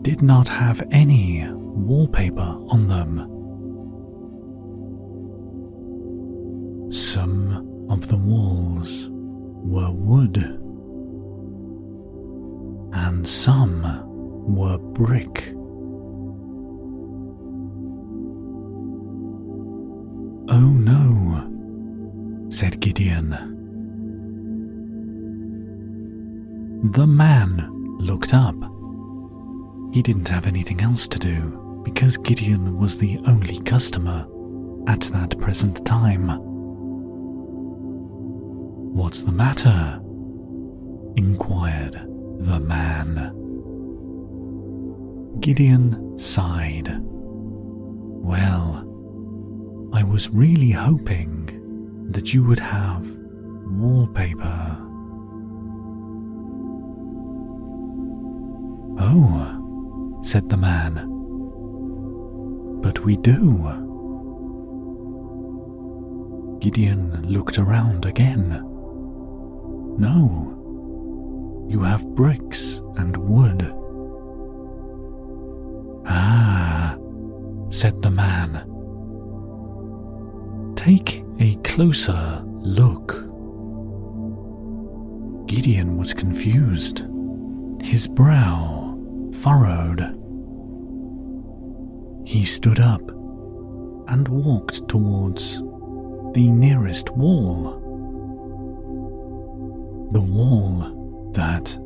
did 0.00 0.22
not 0.22 0.48
have 0.48 0.82
any 0.90 1.46
wallpaper 1.52 2.40
on 2.70 2.88
them. 2.88 3.33
Some 6.94 7.88
of 7.90 8.06
the 8.06 8.16
walls 8.16 9.08
were 9.10 9.90
wood, 9.90 10.36
and 12.92 13.26
some 13.26 13.82
were 14.54 14.78
brick. 14.78 15.48
Oh 20.48 20.70
no, 20.70 21.50
said 22.48 22.78
Gideon. 22.78 23.30
The 26.92 27.08
man 27.08 27.68
looked 27.98 28.32
up. 28.32 28.54
He 29.92 30.00
didn't 30.00 30.28
have 30.28 30.46
anything 30.46 30.80
else 30.80 31.08
to 31.08 31.18
do 31.18 31.82
because 31.84 32.16
Gideon 32.18 32.78
was 32.78 32.98
the 32.98 33.18
only 33.26 33.58
customer 33.62 34.28
at 34.86 35.00
that 35.00 35.36
present 35.40 35.84
time. 35.84 36.53
What's 38.94 39.22
the 39.22 39.32
matter? 39.32 40.00
inquired 41.16 41.94
the 42.38 42.60
man. 42.60 43.32
Gideon 45.40 46.16
sighed. 46.16 46.96
Well, 47.02 48.88
I 49.92 50.04
was 50.04 50.30
really 50.30 50.70
hoping 50.70 52.06
that 52.12 52.32
you 52.32 52.44
would 52.44 52.60
have 52.60 53.04
wallpaper. 53.66 54.78
Oh, 59.00 60.20
said 60.22 60.48
the 60.48 60.56
man. 60.56 60.94
But 62.80 63.00
we 63.00 63.16
do. 63.16 63.58
Gideon 66.60 67.28
looked 67.28 67.58
around 67.58 68.04
again. 68.06 68.70
No, 69.96 71.66
you 71.68 71.82
have 71.82 72.06
bricks 72.14 72.80
and 72.96 73.16
wood. 73.16 73.72
Ah, 76.06 76.96
said 77.70 78.02
the 78.02 78.10
man. 78.10 78.70
Take 80.74 81.24
a 81.38 81.54
closer 81.62 82.42
look. 82.44 83.12
Gideon 85.46 85.96
was 85.96 86.12
confused, 86.12 87.06
his 87.82 88.08
brow 88.08 88.98
furrowed. 89.42 90.00
He 92.26 92.44
stood 92.44 92.80
up 92.80 93.02
and 94.08 94.26
walked 94.28 94.88
towards 94.88 95.58
the 96.34 96.50
nearest 96.50 97.10
wall. 97.10 97.83
The 100.14 100.20
wall 100.20 101.30
that, 101.34 101.76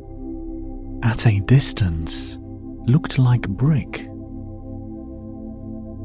at 1.03 1.25
a 1.25 1.39
distance, 1.39 2.37
looked 2.85 3.17
like 3.17 3.49
brick. 3.49 4.07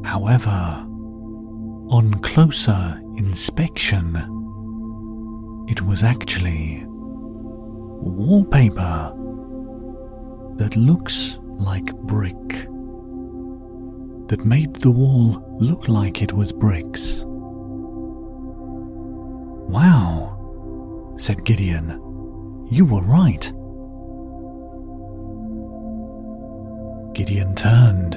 However, 0.07 0.87
on 1.91 2.15
closer 2.23 2.99
inspection, 3.17 4.17
it 5.69 5.83
was 5.83 6.03
actually 6.03 6.83
wallpaper 6.87 9.13
that 10.57 10.77
looks 10.77 11.39
like 11.43 11.95
brick, 11.95 12.49
that 14.29 14.47
made 14.47 14.75
the 14.77 14.91
wall 14.91 15.45
look 15.61 15.89
like 15.89 16.23
it 16.23 16.33
was 16.33 16.55
bricks. 16.55 17.23
Wow, 19.69 20.31
said 21.19 21.45
Gideon, 21.45 22.01
you 22.70 22.85
were 22.85 23.03
right. 23.03 23.53
Gideon 27.14 27.55
turned 27.55 28.14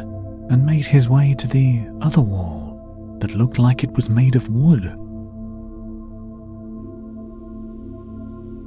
and 0.50 0.66
made 0.66 0.86
his 0.86 1.08
way 1.08 1.36
to 1.36 1.48
the 1.48 1.88
other 2.02 2.22
wall 2.22 3.18
that 3.20 3.36
looked 3.36 3.60
like 3.60 3.84
it 3.84 3.92
was 3.92 4.10
made 4.10 4.36
of 4.36 4.50
wood. 4.50 4.84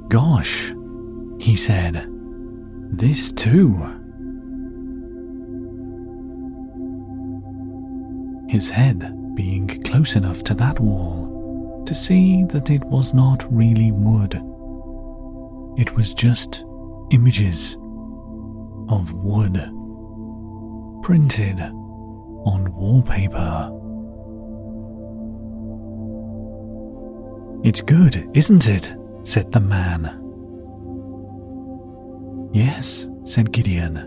Gosh, 0.09 0.73
he 1.39 1.55
said, 1.55 2.07
this 2.91 3.31
too. 3.31 3.75
His 8.49 8.69
head 8.69 9.35
being 9.35 9.67
close 9.85 10.15
enough 10.15 10.43
to 10.43 10.53
that 10.55 10.79
wall 10.79 11.83
to 11.85 11.95
see 11.95 12.43
that 12.45 12.69
it 12.69 12.83
was 12.85 13.13
not 13.13 13.45
really 13.51 13.91
wood. 13.91 14.41
It 15.77 15.95
was 15.95 16.13
just 16.13 16.65
images 17.11 17.77
of 18.89 19.13
wood 19.13 19.55
printed 21.01 21.59
on 21.59 22.73
wallpaper. 22.75 23.77
It's 27.63 27.81
good, 27.81 28.29
isn't 28.33 28.67
it? 28.67 28.95
said 29.23 29.51
the 29.51 29.59
man. 29.59 30.17
Yes, 32.53 33.07
said 33.23 33.51
Gideon. 33.51 33.97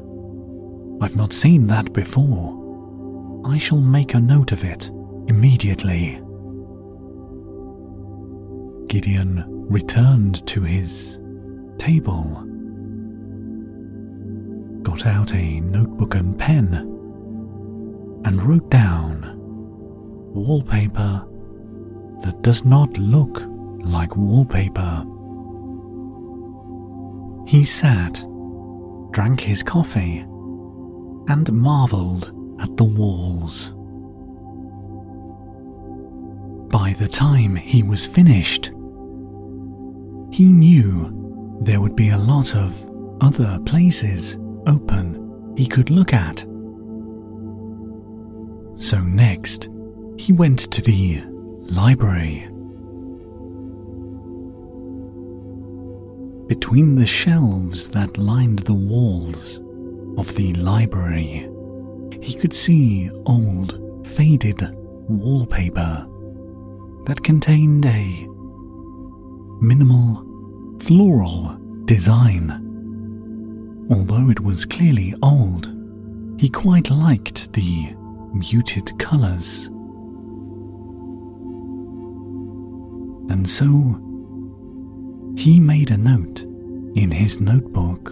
I've 1.00 1.16
not 1.16 1.32
seen 1.32 1.66
that 1.68 1.92
before. 1.92 2.60
I 3.46 3.58
shall 3.58 3.80
make 3.80 4.14
a 4.14 4.20
note 4.20 4.52
of 4.52 4.64
it 4.64 4.90
immediately. 5.28 6.20
Gideon 8.88 9.44
returned 9.68 10.46
to 10.48 10.62
his 10.62 11.20
table, 11.78 12.24
got 14.82 15.06
out 15.06 15.34
a 15.34 15.60
notebook 15.60 16.14
and 16.14 16.38
pen, 16.38 16.74
and 18.24 18.42
wrote 18.42 18.70
down 18.70 19.32
wallpaper 20.34 21.26
that 22.22 22.42
does 22.42 22.64
not 22.64 22.96
look 22.98 23.42
like 23.80 24.16
wallpaper. 24.16 25.04
He 27.46 27.64
sat, 27.64 28.24
drank 29.12 29.40
his 29.40 29.62
coffee, 29.62 30.20
and 31.28 31.52
marvelled 31.52 32.32
at 32.60 32.76
the 32.76 32.84
walls. 32.84 33.72
By 36.70 36.94
the 36.94 37.08
time 37.08 37.54
he 37.56 37.82
was 37.82 38.06
finished, 38.06 38.72
he 40.32 40.52
knew 40.52 41.23
there 41.60 41.80
would 41.80 41.96
be 41.96 42.10
a 42.10 42.18
lot 42.18 42.54
of 42.54 42.88
other 43.20 43.58
places 43.64 44.36
open 44.66 45.54
he 45.56 45.66
could 45.66 45.90
look 45.90 46.12
at. 46.12 46.40
So 48.76 49.00
next, 49.00 49.68
he 50.18 50.32
went 50.32 50.70
to 50.72 50.82
the 50.82 51.22
library. 51.72 52.48
Between 56.48 56.96
the 56.96 57.06
shelves 57.06 57.88
that 57.90 58.18
lined 58.18 58.60
the 58.60 58.74
walls 58.74 59.60
of 60.18 60.34
the 60.34 60.52
library, 60.54 61.48
he 62.20 62.34
could 62.34 62.52
see 62.52 63.10
old, 63.26 64.06
faded 64.06 64.60
wallpaper 65.08 66.06
that 67.06 67.22
contained 67.22 67.86
a 67.86 68.28
minimal 69.60 70.23
floral 70.86 71.56
design. 71.86 72.50
Although 73.90 74.28
it 74.28 74.40
was 74.40 74.66
clearly 74.66 75.14
old, 75.22 75.74
he 76.38 76.50
quite 76.50 76.90
liked 76.90 77.52
the 77.54 77.94
muted 78.34 78.98
colours. 78.98 79.66
And 83.30 83.48
so 83.48 83.98
he 85.38 85.58
made 85.58 85.90
a 85.90 85.96
note 85.96 86.42
in 86.94 87.10
his 87.10 87.40
notebook 87.40 88.10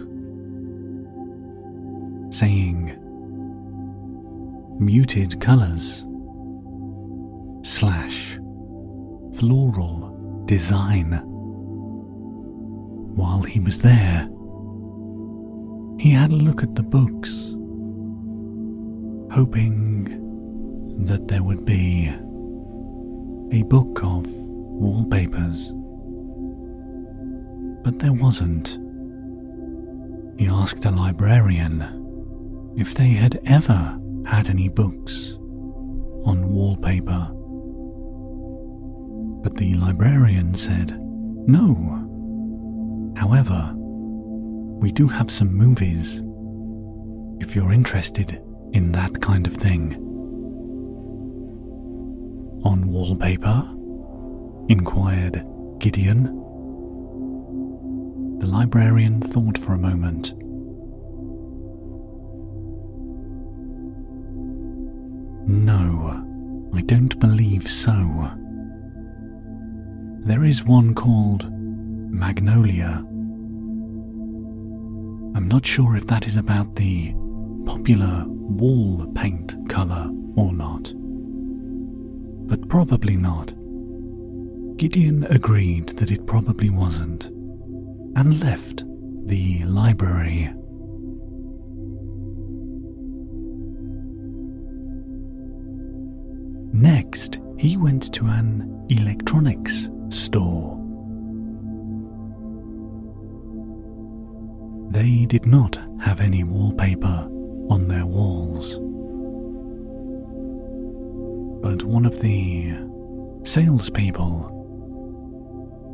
saying, 2.31 2.97
muted 4.79 5.39
colours 5.39 6.05
slash 7.61 8.39
floral 9.37 10.43
design. 10.45 11.29
While 13.15 13.43
he 13.43 13.59
was 13.59 13.79
there, 13.81 14.27
he 15.99 16.11
had 16.11 16.31
a 16.31 16.35
look 16.35 16.63
at 16.63 16.75
the 16.75 16.83
books, 16.83 17.51
hoping 19.33 21.05
that 21.05 21.27
there 21.27 21.43
would 21.43 21.63
be 21.65 22.07
a 23.51 23.63
book 23.63 24.03
of 24.03 24.25
wallpapers. 24.27 25.73
But 27.83 27.99
there 27.99 28.13
wasn't. 28.13 28.79
He 30.39 30.47
asked 30.47 30.85
a 30.85 30.91
librarian 30.91 32.73
if 32.75 32.95
they 32.95 33.09
had 33.09 33.39
ever 33.45 33.99
had 34.25 34.49
any 34.49 34.69
books 34.69 35.37
on 36.25 36.49
wallpaper. 36.49 37.29
But 39.43 39.57
the 39.57 39.75
librarian 39.75 40.55
said 40.55 40.99
no. 41.47 42.02
However, 43.15 43.73
we 43.75 44.91
do 44.91 45.07
have 45.07 45.31
some 45.31 45.53
movies 45.53 46.21
if 47.39 47.55
you're 47.55 47.71
interested 47.71 48.41
in 48.73 48.91
that 48.91 49.21
kind 49.21 49.47
of 49.47 49.53
thing. 49.53 49.95
On 52.63 52.87
wallpaper? 52.87 53.69
inquired 54.69 55.45
Gideon. 55.79 56.23
The 58.39 58.47
librarian 58.47 59.21
thought 59.21 59.57
for 59.57 59.73
a 59.73 59.77
moment. 59.77 60.33
No, 65.45 66.69
I 66.73 66.81
don't 66.81 67.19
believe 67.19 67.67
so. 67.67 68.31
There 70.25 70.45
is 70.45 70.63
one 70.63 70.95
called 70.95 71.49
Magnolia. 72.13 73.03
I'm 75.35 75.47
not 75.47 75.65
sure 75.65 75.97
if 75.97 76.05
that 76.05 76.27
is 76.27 76.37
about 76.37 76.75
the 76.75 77.11
popular 77.65 78.25
wall 78.27 79.11
paint 79.15 79.55
colour 79.67 80.11
or 80.35 80.53
not. 80.53 80.93
But 82.47 82.69
probably 82.69 83.17
not. 83.17 83.47
Gideon 84.77 85.23
agreed 85.31 85.89
that 85.97 86.11
it 86.11 86.27
probably 86.27 86.69
wasn't 86.69 87.25
and 88.15 88.39
left 88.39 88.83
the 89.25 89.63
library. 89.65 90.53
Next, 96.73 97.41
he 97.57 97.75
went 97.75 98.13
to 98.13 98.27
an 98.27 98.85
electronics 98.89 99.89
store. 100.09 100.82
They 104.93 105.25
did 105.25 105.47
not 105.47 105.79
have 106.01 106.21
any 106.21 106.43
wallpaper 106.43 107.27
on 107.71 107.87
their 107.87 108.05
walls. 108.05 108.75
But 111.63 111.81
one 111.83 112.05
of 112.05 112.21
the 112.21 112.75
salespeople 113.43 114.51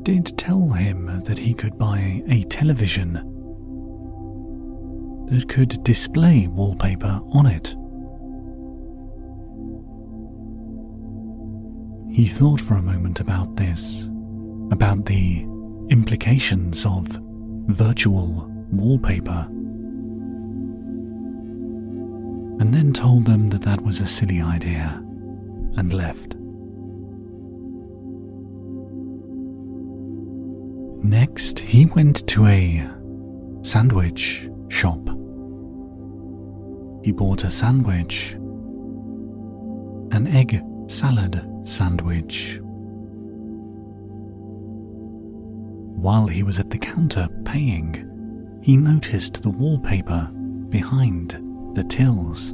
did 0.04 0.38
tell 0.38 0.68
him 0.72 1.24
that 1.24 1.38
he 1.38 1.54
could 1.54 1.78
buy 1.78 2.22
a 2.28 2.44
television 2.50 3.14
that 5.30 5.48
could 5.48 5.82
display 5.86 6.48
wallpaper 6.48 7.22
on 7.32 7.46
it. 7.46 7.70
He 12.14 12.28
thought 12.28 12.60
for 12.60 12.76
a 12.76 12.82
moment 12.82 13.22
about 13.22 13.56
this, 13.56 14.10
about 14.72 15.06
the 15.06 15.44
implications 15.90 16.86
of 16.86 17.08
virtual 17.70 18.49
wallpaper, 18.72 19.48
and 22.60 22.74
then 22.74 22.94
told 22.94 23.26
them 23.26 23.50
that 23.50 23.62
that 23.62 23.82
was 23.82 24.00
a 24.00 24.08
silly 24.08 24.42
idea 24.42 25.04
and 25.78 25.94
left. 25.94 26.36
Next, 31.04 31.60
he 31.60 31.86
went 31.86 32.28
to 32.28 32.46
a 32.46 32.88
sandwich 33.62 34.50
shop. 34.68 35.00
He 37.04 37.14
bought 37.14 37.46
a 37.46 37.52
sandwich, 37.52 38.34
an 40.12 40.28
egg 40.28 40.62
salad 40.88 41.50
sandwich. 41.64 42.60
While 45.96 46.28
he 46.28 46.44
was 46.44 46.60
at 46.60 46.70
the 46.70 46.78
counter 46.78 47.30
paying, 47.46 48.09
he 48.62 48.78
noticed 48.78 49.42
the 49.42 49.50
wallpaper 49.50 50.30
behind 50.70 51.32
the 51.76 51.84
tills. 51.84 52.54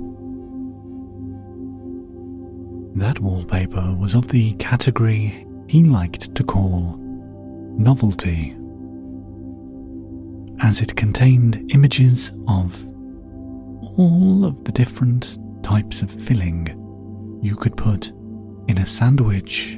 That 2.98 3.20
wallpaper 3.20 3.94
was 3.96 4.16
of 4.16 4.30
the 4.30 4.54
category 4.54 5.46
he 5.68 5.84
liked 5.84 6.34
to 6.36 6.44
call 6.44 6.98
novelty, 7.78 8.56
as 10.62 10.82
it 10.82 10.96
contained 10.96 11.72
images 11.74 12.32
of 12.48 12.88
all 13.98 14.46
of 14.46 14.64
the 14.64 14.72
different 14.72 15.38
types 15.64 16.02
of 16.02 16.10
filling 16.12 16.70
you 17.42 17.56
could 17.56 17.76
put 17.76 18.14
in 18.68 18.78
a 18.78 18.86
sandwich. 18.86 19.78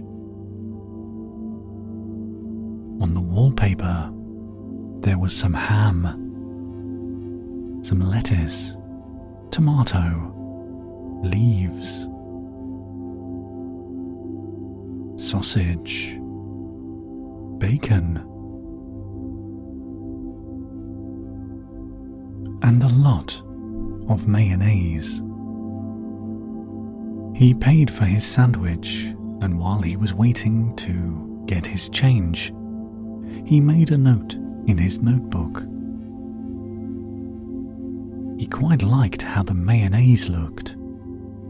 On 3.00 3.14
the 3.14 3.22
wallpaper, 3.22 4.12
there 5.02 5.18
was 5.18 5.36
some 5.36 5.54
ham, 5.54 6.27
some 7.88 8.02
lettuce, 8.02 8.76
tomato, 9.50 10.34
leaves, 11.24 12.06
sausage, 15.16 16.18
bacon, 17.60 18.18
and 22.62 22.84
a 22.84 22.90
lot 22.90 23.42
of 24.10 24.28
mayonnaise. 24.28 25.22
He 27.40 27.54
paid 27.54 27.90
for 27.90 28.04
his 28.04 28.26
sandwich, 28.26 29.14
and 29.40 29.58
while 29.58 29.82
he 29.82 29.96
was 29.96 30.14
waiting 30.14 30.76
to 30.76 31.42
get 31.46 31.66
his 31.66 31.88
change, 31.88 32.52
he 33.46 33.62
made 33.62 33.92
a 33.92 33.98
note 33.98 34.34
in 34.68 34.78
his 34.78 35.02
notebook. 35.02 35.64
He 38.38 38.48
quite 38.48 38.84
liked 38.84 39.22
how 39.22 39.44
the 39.44 39.54
mayonnaise 39.54 40.30
looked, 40.30 40.76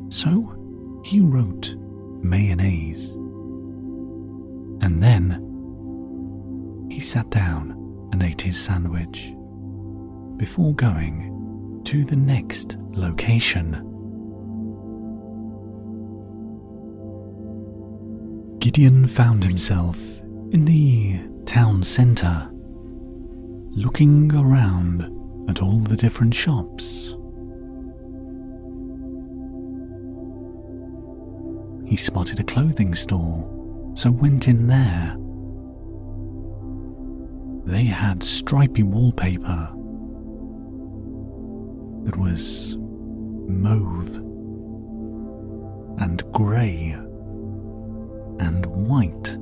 so 0.09 1.01
he 1.03 1.19
wrote 1.19 1.75
mayonnaise 2.21 3.17
And 4.81 5.01
then 5.01 6.87
he 6.89 6.99
sat 6.99 7.29
down 7.29 7.71
and 8.11 8.23
ate 8.23 8.41
his 8.41 8.59
sandwich 8.59 9.33
before 10.37 10.73
going 10.75 11.81
to 11.85 12.05
the 12.05 12.15
next 12.15 12.77
location. 12.91 13.83
Gideon 18.59 19.07
found 19.07 19.43
himself 19.43 19.97
in 20.51 20.65
the 20.65 21.19
town 21.45 21.83
centre, 21.83 22.49
looking 23.71 24.33
around 24.33 25.16
at 25.47 25.61
all 25.61 25.79
the 25.79 25.97
different 25.97 26.33
shops. 26.33 27.15
He 31.87 31.95
spotted 31.95 32.39
a 32.39 32.43
clothing 32.43 32.93
store, 32.95 33.91
so 33.95 34.11
went 34.11 34.47
in 34.47 34.67
there. 34.67 35.15
They 37.65 37.85
had 37.85 38.23
stripy 38.23 38.83
wallpaper 38.83 39.73
that 42.03 42.17
was 42.17 42.77
mauve 42.77 44.17
and 45.99 46.23
grey 46.31 46.95
and 48.39 48.65
white. 48.65 49.36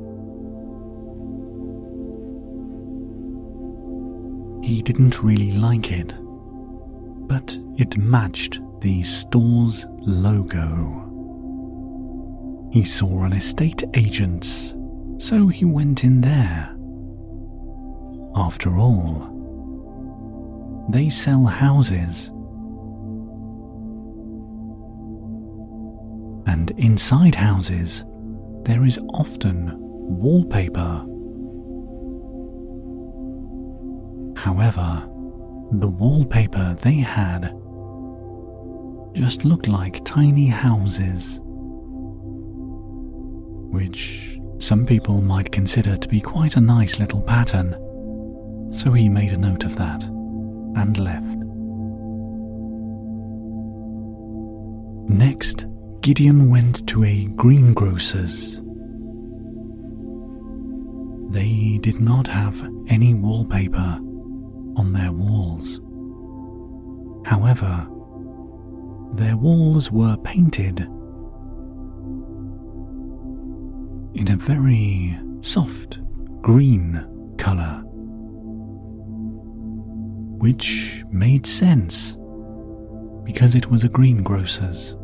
He 4.65 4.81
didn't 4.81 5.21
really 5.21 5.51
like 5.51 5.91
it, 5.91 6.15
but 7.27 7.55
it 7.77 7.99
matched 7.99 8.61
the 8.81 9.03
store's 9.03 9.85
logo. 9.99 11.03
He 12.71 12.83
saw 12.83 13.25
an 13.25 13.33
estate 13.33 13.83
agent's, 13.93 14.73
so 15.19 15.49
he 15.49 15.65
went 15.65 16.03
in 16.03 16.19
there. 16.21 16.75
After 18.35 18.79
all, 18.79 19.29
they 20.89 21.09
sell 21.09 21.45
houses. 21.45 22.29
And 26.47 26.71
inside 26.77 27.35
houses, 27.35 28.03
there 28.63 28.83
is 28.83 28.97
often 29.13 29.73
wallpaper. 29.77 31.05
However, 34.45 35.03
the 35.71 35.87
wallpaper 35.87 36.75
they 36.83 36.97
had 36.97 37.45
just 39.13 39.43
looked 39.43 39.67
like 39.67 40.05
tiny 40.05 40.45
houses, 40.45 41.39
which 43.71 44.39
some 44.59 44.85
people 44.85 45.19
might 45.23 45.51
consider 45.51 45.97
to 45.97 46.07
be 46.07 46.21
quite 46.21 46.57
a 46.57 46.61
nice 46.61 46.99
little 46.99 47.23
pattern, 47.23 47.75
so 48.71 48.91
he 48.91 49.09
made 49.09 49.31
a 49.31 49.37
note 49.37 49.63
of 49.63 49.77
that 49.77 50.03
and 50.03 50.95
left. 50.99 51.37
Next, 55.09 55.65
Gideon 56.01 56.51
went 56.51 56.87
to 56.89 57.03
a 57.03 57.25
greengrocer's. 57.29 58.61
They 61.31 61.79
did 61.81 61.99
not 61.99 62.27
have 62.27 62.63
any 62.87 63.15
wallpaper 63.15 64.01
on 64.75 64.93
their 64.93 65.11
walls. 65.11 65.81
However, 67.25 67.87
their 69.13 69.37
walls 69.37 69.91
were 69.91 70.17
painted 70.17 70.81
in 74.13 74.29
a 74.29 74.37
very 74.37 75.17
soft 75.41 75.99
green 76.41 77.05
colour, 77.37 77.81
which 80.37 81.03
made 81.11 81.45
sense 81.45 82.17
because 83.23 83.55
it 83.55 83.69
was 83.71 83.83
a 83.83 83.89
greengrocer's. 83.89 84.95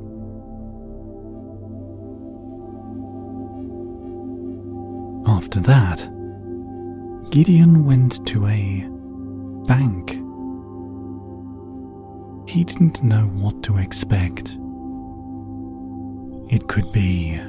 After 5.28 5.60
that, 5.62 6.00
Gideon 7.32 7.86
went 7.86 8.26
to 8.28 8.46
a 8.46 8.91
bank. 9.66 10.12
He 12.50 12.64
didn't 12.64 13.04
know 13.04 13.28
what 13.28 13.64
to 13.64 13.78
expect. 13.78 14.58
It 16.50 16.68
could 16.68 16.92
be 16.92 17.40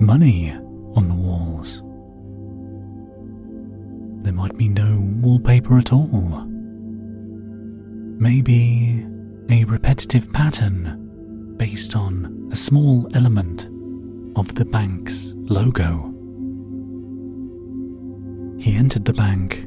money 0.00 0.52
on 0.96 1.08
the 1.08 1.14
walls. 1.14 1.82
There 4.24 4.32
might 4.32 4.56
be 4.56 4.68
no 4.68 5.00
wallpaper 5.20 5.78
at 5.78 5.92
all. 5.92 6.46
Maybe 8.18 9.06
a 9.48 9.64
repetitive 9.64 10.32
pattern 10.32 11.54
based 11.56 11.94
on 11.94 12.48
a 12.52 12.56
small 12.56 13.08
element 13.14 13.68
of 14.36 14.54
the 14.54 14.64
bank's 14.64 15.34
logo. 15.36 16.08
He 18.58 18.76
entered 18.76 19.04
the 19.04 19.12
bank 19.12 19.66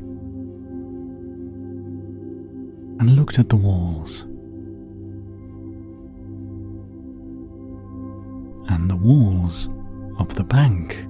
and 2.99 3.15
looked 3.15 3.39
at 3.39 3.49
the 3.49 3.55
walls. 3.55 4.21
And 8.67 8.89
the 8.89 8.95
walls 8.95 9.69
of 10.17 10.33
the 10.35 10.43
bank 10.43 11.07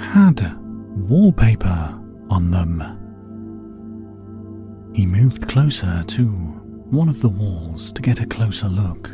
had 0.00 0.56
wallpaper 1.08 2.00
on 2.30 2.50
them. 2.50 2.82
He 4.94 5.06
moved 5.06 5.48
closer 5.48 6.04
to 6.04 6.26
one 6.90 7.08
of 7.08 7.20
the 7.20 7.28
walls 7.28 7.92
to 7.92 8.02
get 8.02 8.20
a 8.20 8.26
closer 8.26 8.68
look. 8.68 9.08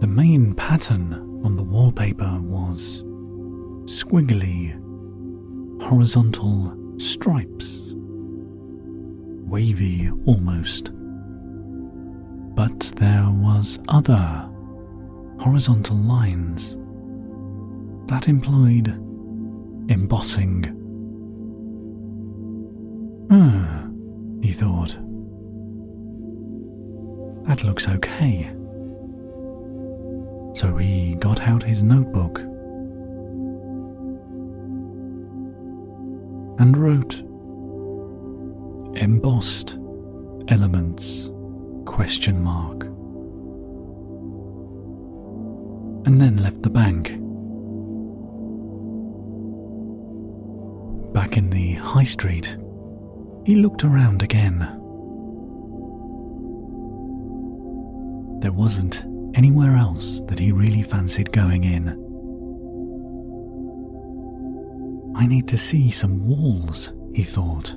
The 0.00 0.06
main 0.06 0.54
pattern 0.54 1.14
on 1.44 1.56
the 1.56 1.62
wallpaper 1.62 2.40
was 2.40 3.02
squiggly 3.84 4.78
horizontal 5.82 6.76
stripes, 6.98 7.91
wavy 9.52 10.10
almost. 10.24 10.92
But 12.54 12.80
there 12.96 13.28
was 13.28 13.78
other 13.88 14.48
horizontal 15.38 15.96
lines 15.96 16.78
that 18.08 18.28
employed 18.28 18.88
embossing. 19.90 20.64
Hmm, 23.28 24.40
he 24.42 24.52
thought. 24.52 24.96
That 27.46 27.62
looks 27.62 27.88
okay. 27.88 28.50
So 30.54 30.76
he 30.78 31.14
got 31.16 31.40
out 31.40 31.62
his 31.62 31.82
notebook 31.82 32.38
and 36.58 36.74
wrote 36.74 37.22
embossed 39.02 39.78
elements? 40.46 41.28
Question 41.86 42.40
mark. 42.40 42.84
And 46.06 46.20
then 46.20 46.36
left 46.36 46.62
the 46.62 46.70
bank. 46.70 47.08
Back 51.12 51.36
in 51.36 51.50
the 51.50 51.74
high 51.74 52.04
street 52.04 52.56
he 53.44 53.56
looked 53.56 53.82
around 53.82 54.22
again. 54.22 54.60
There 58.40 58.52
wasn't 58.52 59.04
anywhere 59.34 59.76
else 59.76 60.20
that 60.28 60.38
he 60.38 60.52
really 60.52 60.82
fancied 60.82 61.32
going 61.32 61.64
in. 61.64 61.88
I 65.16 65.26
need 65.26 65.48
to 65.48 65.58
see 65.58 65.90
some 65.90 66.24
walls, 66.26 66.92
he 67.14 67.24
thought. 67.24 67.76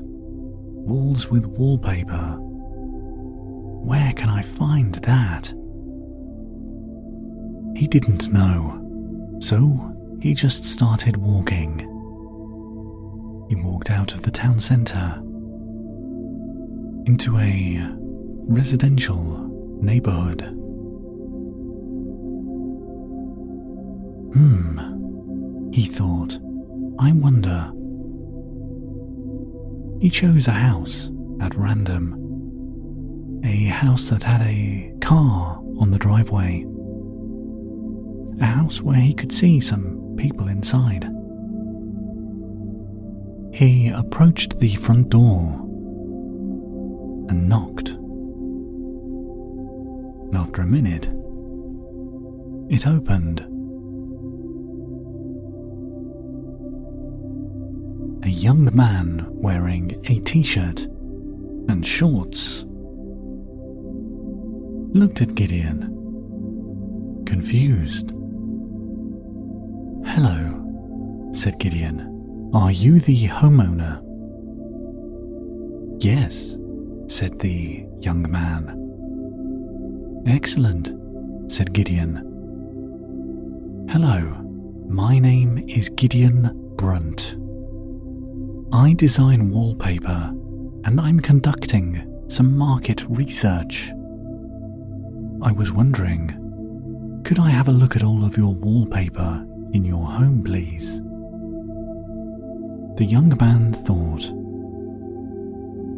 Walls 0.86 1.28
with 1.30 1.46
wallpaper. 1.46 2.38
Where 2.40 4.14
can 4.14 4.30
I 4.30 4.42
find 4.44 4.96
that? 4.96 5.48
He 7.76 7.88
didn't 7.88 8.32
know, 8.32 9.38
so 9.40 9.92
he 10.22 10.34
just 10.34 10.64
started 10.64 11.18
walking. 11.18 11.80
He 13.50 13.56
walked 13.56 13.90
out 13.90 14.14
of 14.14 14.22
the 14.22 14.32
town 14.32 14.60
centre 14.60 15.22
into 17.06 17.38
a 17.38 17.88
residential 18.48 19.50
neighbourhood. 19.82 20.42
Hmm, 24.34 25.72
he 25.72 25.86
thought. 25.86 26.40
I 27.00 27.12
wonder. 27.12 27.72
He 30.06 30.12
chose 30.12 30.48
a 30.48 30.52
house 30.52 31.10
at 31.42 31.56
random. 31.56 33.42
A 33.44 33.66
house 33.70 34.10
that 34.10 34.22
had 34.22 34.40
a 34.42 34.94
car 35.02 35.60
on 35.80 35.90
the 35.90 35.98
driveway. 35.98 36.64
A 38.40 38.46
house 38.46 38.84
where 38.84 39.00
he 39.00 39.16
could 39.16 39.32
see 39.32 39.60
some 39.60 40.16
people 40.16 40.48
inside. 40.48 41.06
He 43.52 43.88
approached 43.90 44.60
the 44.60 44.76
front 44.76 45.10
door 45.10 45.60
and 47.28 47.50
knocked. 47.50 47.90
After 50.40 50.62
a 50.62 50.68
minute, 50.68 51.06
it 52.70 52.86
opened. 52.86 53.55
Young 58.36 58.70
man 58.76 59.26
wearing 59.30 60.02
a 60.10 60.20
t 60.20 60.44
shirt 60.44 60.82
and 61.70 61.86
shorts 61.86 62.66
looked 64.94 65.22
at 65.22 65.36
Gideon, 65.36 67.24
confused. 67.26 68.12
Hello, 70.06 71.30
said 71.34 71.60
Gideon. 71.60 72.52
Are 72.54 72.72
you 72.72 73.00
the 73.00 73.28
homeowner? 73.28 74.02
Yes, 76.04 76.58
said 77.08 77.40
the 77.40 77.86
young 78.02 78.30
man. 78.30 78.82
Excellent, 80.28 80.92
said 81.52 81.72
Gideon. 81.74 82.18
Hello, 83.90 84.20
my 84.90 85.20
name 85.20 85.64
is 85.70 85.90
Gideon 85.90 86.52
Brunt. 86.76 87.36
I 88.76 88.92
design 88.92 89.52
wallpaper 89.52 90.34
and 90.84 91.00
I'm 91.00 91.22
conducting 91.22 92.06
some 92.28 92.58
market 92.58 93.06
research. 93.08 93.90
I 95.42 95.54
was 95.54 95.72
wondering, 95.72 97.22
could 97.24 97.40
I 97.40 97.52
have 97.52 97.70
a 97.70 97.72
look 97.72 97.96
at 97.96 98.04
all 98.04 98.26
of 98.26 98.36
your 98.36 98.54
wallpaper 98.54 99.48
in 99.72 99.86
your 99.86 100.06
home, 100.06 100.44
please? 100.44 101.00
The 102.98 103.06
young 103.06 103.30
man 103.40 103.72
thought. 103.72 104.30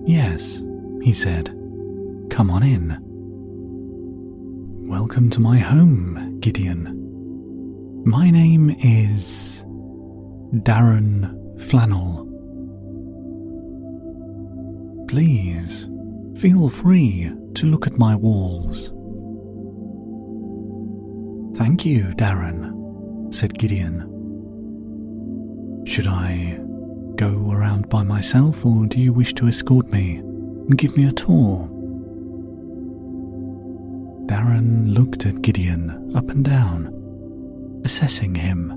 Yes, 0.08 0.62
he 1.02 1.14
said. 1.14 1.48
Come 2.30 2.52
on 2.52 2.62
in. 2.62 2.96
Welcome 4.88 5.32
to 5.32 5.40
my 5.40 5.58
home, 5.58 6.40
Gideon. 6.42 8.04
My 8.06 8.30
name 8.30 8.70
is 8.84 9.64
Darren 10.54 11.60
Flannel. 11.60 12.27
Please 15.08 15.88
feel 16.36 16.68
free 16.68 17.32
to 17.54 17.66
look 17.66 17.88
at 17.88 17.98
my 17.98 18.14
walls. 18.14 18.90
Thank 21.58 21.86
you, 21.86 22.14
Darren, 22.16 23.34
said 23.34 23.58
Gideon. 23.58 24.04
Should 25.86 26.08
I 26.08 26.60
go 27.16 27.50
around 27.50 27.88
by 27.88 28.04
myself, 28.04 28.66
or 28.66 28.86
do 28.86 29.00
you 29.00 29.14
wish 29.14 29.34
to 29.36 29.48
escort 29.48 29.88
me 29.94 30.18
and 30.18 30.78
give 30.78 30.98
me 30.98 31.08
a 31.08 31.14
tour? 31.14 31.70
Darren 34.28 34.94
looked 34.94 35.26
at 35.26 35.42
Gideon 35.42 36.12
up 36.18 36.30
and 36.32 36.44
down, 36.44 37.82
assessing 37.86 38.36
him. 38.36 38.74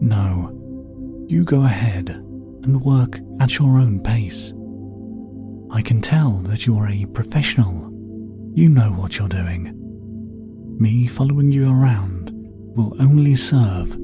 No, 0.00 0.56
you 1.28 1.44
go 1.44 1.64
ahead 1.64 2.24
and 2.64 2.82
work 2.82 3.18
at 3.40 3.58
your 3.58 3.78
own 3.78 4.00
pace. 4.00 4.52
I 5.72 5.82
can 5.82 6.00
tell 6.00 6.38
that 6.44 6.66
you 6.66 6.76
are 6.78 6.88
a 6.88 7.06
professional. 7.06 7.90
You 8.54 8.68
know 8.68 8.92
what 8.92 9.18
you're 9.18 9.28
doing. 9.28 9.76
Me 10.80 11.06
following 11.06 11.52
you 11.52 11.70
around 11.70 12.30
will 12.74 12.96
only 13.00 13.36
serve 13.36 13.96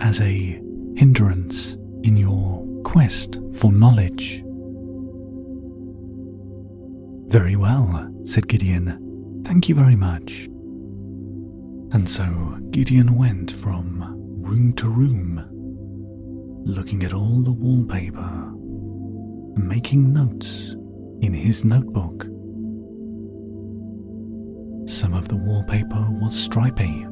as 0.00 0.20
a 0.20 0.60
hindrance 0.96 1.74
in 2.02 2.16
your 2.16 2.66
quest 2.82 3.40
for 3.54 3.72
knowledge. 3.72 4.42
Very 7.30 7.56
well, 7.56 8.10
said 8.24 8.48
Gideon. 8.48 9.42
Thank 9.44 9.68
you 9.68 9.74
very 9.74 9.96
much. 9.96 10.46
And 11.92 12.08
so 12.08 12.58
Gideon 12.70 13.16
went 13.16 13.52
from 13.52 14.42
room 14.42 14.72
to 14.74 14.88
room, 14.88 15.44
looking 16.64 17.04
at 17.04 17.12
all 17.12 17.42
the 17.42 17.52
wallpaper 17.52 18.18
and 19.56 19.68
making 19.68 20.12
notes 20.12 20.76
in 21.20 21.34
his 21.34 21.64
notebook. 21.64 22.24
Some 24.88 25.14
of 25.14 25.28
the 25.28 25.36
wallpaper 25.36 26.08
was 26.20 26.34
stripy. 26.34 27.02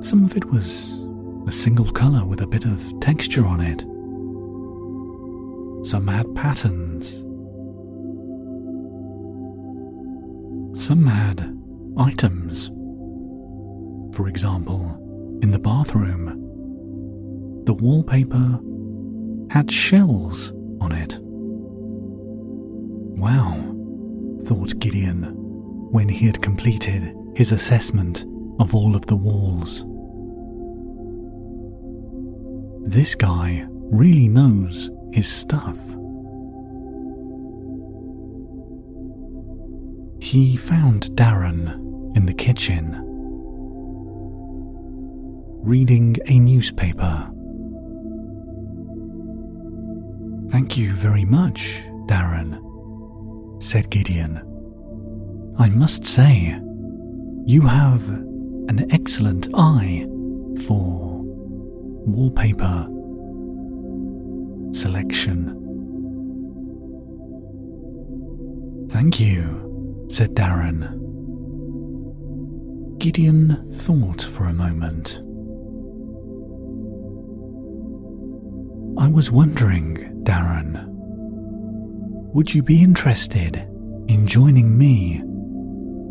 Some 0.00 0.24
of 0.24 0.36
it 0.36 0.44
was 0.46 1.06
a 1.46 1.52
single 1.52 1.90
colour 1.90 2.24
with 2.24 2.40
a 2.40 2.46
bit 2.46 2.64
of 2.64 2.82
texture 3.00 3.46
on 3.46 3.60
it. 3.60 3.82
Some 5.86 6.06
had 6.06 6.34
patterns. 6.34 7.24
Some 10.74 11.06
had 11.06 11.56
items. 11.98 12.68
For 14.16 14.28
example, 14.28 14.98
in 15.42 15.50
the 15.50 15.58
bathroom, 15.58 16.38
the 17.64 17.74
wallpaper 17.74 18.60
had 19.50 19.70
shells 19.70 20.50
on 20.80 20.92
it. 20.92 21.18
Wow, 23.18 23.76
thought 24.44 24.78
Gideon 24.78 25.24
when 25.92 26.08
he 26.08 26.26
had 26.26 26.42
completed 26.42 27.14
his 27.34 27.52
assessment 27.52 28.24
of 28.58 28.74
all 28.74 28.96
of 28.96 29.06
the 29.06 29.16
walls. 29.16 29.84
This 32.88 33.14
guy 33.14 33.66
really 33.68 34.28
knows 34.28 34.90
his 35.12 35.28
stuff. 35.28 35.78
He 40.20 40.56
found 40.56 41.10
Darren 41.14 42.16
in 42.16 42.26
the 42.26 42.34
kitchen, 42.34 42.96
reading 45.62 46.16
a 46.26 46.38
newspaper. 46.38 47.31
Thank 50.52 50.76
you 50.76 50.92
very 50.92 51.24
much, 51.24 51.80
Darren, 52.08 52.60
said 53.62 53.88
Gideon. 53.88 54.36
I 55.58 55.70
must 55.70 56.04
say, 56.04 56.60
you 57.46 57.62
have 57.62 58.06
an 58.10 58.86
excellent 58.90 59.48
eye 59.54 60.04
for 60.66 61.22
wallpaper 62.04 62.86
selection. 64.74 65.58
Thank 68.90 69.18
you, 69.18 70.06
said 70.10 70.34
Darren. 70.34 70.98
Gideon 72.98 73.70
thought 73.78 74.20
for 74.20 74.44
a 74.44 74.52
moment. 74.52 75.22
I 79.00 79.08
was 79.08 79.32
wondering, 79.32 80.11
Darren, 80.22 80.84
would 82.34 82.54
you 82.54 82.62
be 82.62 82.82
interested 82.82 83.56
in 84.08 84.26
joining 84.26 84.76
me 84.76 85.16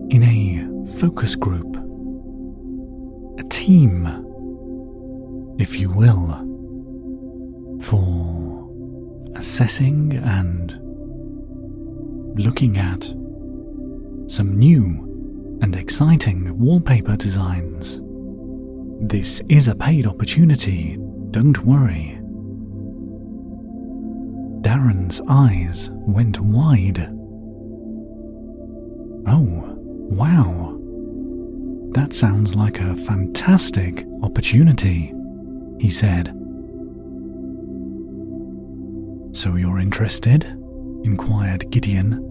in 0.09 0.23
a 0.23 0.99
focus 0.99 1.35
group? 1.35 1.75
A 3.39 3.43
team 3.49 4.21
if 5.61 5.79
you 5.79 5.91
will, 5.91 6.27
for 7.81 8.67
assessing 9.35 10.13
and 10.13 10.77
looking 12.39 12.77
at 12.77 13.03
some 14.27 14.57
new 14.57 15.59
and 15.61 15.75
exciting 15.75 16.57
wallpaper 16.57 17.15
designs. 17.15 18.01
This 19.01 19.41
is 19.49 19.67
a 19.67 19.75
paid 19.75 20.07
opportunity, 20.07 20.97
don't 21.29 21.59
worry. 21.59 22.20
Darren's 24.61 25.21
eyes 25.27 25.89
went 25.91 26.39
wide. 26.39 26.99
Oh, 29.27 29.75
wow. 30.09 30.77
That 31.93 32.13
sounds 32.13 32.55
like 32.55 32.79
a 32.79 32.95
fantastic 32.95 34.05
opportunity 34.23 35.13
he 35.79 35.89
said. 35.89 36.27
So 39.33 39.55
you're 39.55 39.79
interested? 39.79 40.45
inquired 41.03 41.71
Gideon. 41.71 42.23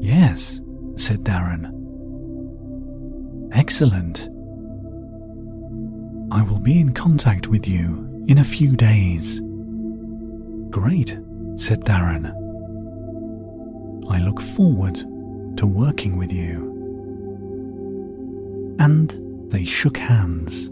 Yes, 0.00 0.60
said 0.96 1.24
Darren. 1.24 1.70
Excellent. 3.52 4.28
I 6.30 6.42
will 6.42 6.58
be 6.58 6.78
in 6.78 6.92
contact 6.92 7.46
with 7.46 7.66
you 7.66 8.24
in 8.28 8.36
a 8.38 8.44
few 8.44 8.76
days. 8.76 9.40
Great, 10.74 11.16
said 11.54 11.84
Darren. 11.84 12.26
I 14.10 14.18
look 14.18 14.40
forward 14.40 14.96
to 15.56 15.68
working 15.68 16.16
with 16.16 16.32
you. 16.32 16.72
And 18.80 19.52
they 19.52 19.64
shook 19.64 19.96
hands. 19.96 20.70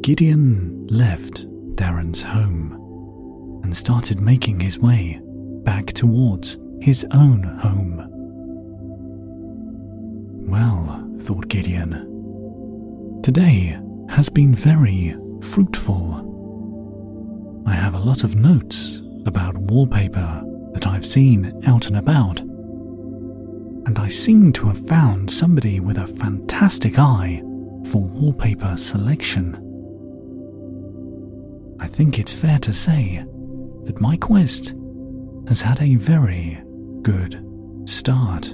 Gideon 0.00 0.86
left 0.86 1.46
Darren's 1.76 2.22
home 2.22 3.60
and 3.62 3.76
started 3.76 4.22
making 4.22 4.60
his 4.60 4.78
way 4.78 5.20
back 5.64 5.88
towards 5.92 6.56
his 6.80 7.04
own 7.12 7.42
home. 7.42 8.06
Well, 10.48 11.06
thought 11.18 11.48
Gideon, 11.48 13.20
today 13.22 13.78
has 14.08 14.30
been 14.30 14.54
very 14.54 15.14
fruitful. 15.42 16.27
I 17.68 17.74
have 17.74 17.94
a 17.94 17.98
lot 17.98 18.24
of 18.24 18.34
notes 18.34 19.02
about 19.26 19.54
wallpaper 19.58 20.42
that 20.72 20.86
I've 20.86 21.04
seen 21.04 21.62
out 21.66 21.88
and 21.88 21.98
about, 21.98 22.40
and 22.40 23.98
I 23.98 24.08
seem 24.08 24.54
to 24.54 24.68
have 24.68 24.88
found 24.88 25.30
somebody 25.30 25.78
with 25.78 25.98
a 25.98 26.06
fantastic 26.06 26.98
eye 26.98 27.42
for 27.90 28.00
wallpaper 28.00 28.74
selection. 28.78 29.54
I 31.78 31.88
think 31.88 32.18
it's 32.18 32.32
fair 32.32 32.58
to 32.60 32.72
say 32.72 33.22
that 33.84 34.00
my 34.00 34.16
quest 34.16 34.74
has 35.46 35.60
had 35.60 35.82
a 35.82 35.96
very 35.96 36.62
good 37.02 37.34
start. 37.84 38.46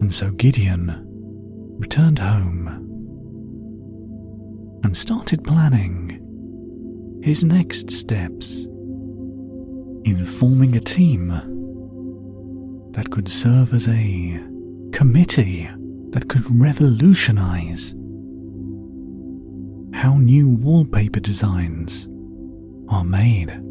And 0.00 0.12
so 0.12 0.32
Gideon 0.32 1.04
returned 1.78 2.18
home 2.18 2.83
and 4.84 4.96
started 4.96 5.42
planning 5.42 6.20
his 7.22 7.42
next 7.42 7.90
steps 7.90 8.66
in 10.04 10.26
forming 10.26 10.76
a 10.76 10.80
team 10.80 11.28
that 12.92 13.10
could 13.10 13.28
serve 13.28 13.72
as 13.72 13.88
a 13.88 14.40
committee 14.92 15.68
that 16.10 16.28
could 16.28 16.44
revolutionize 16.60 17.92
how 19.94 20.18
new 20.18 20.50
wallpaper 20.50 21.18
designs 21.18 22.06
are 22.88 23.04
made. 23.04 23.63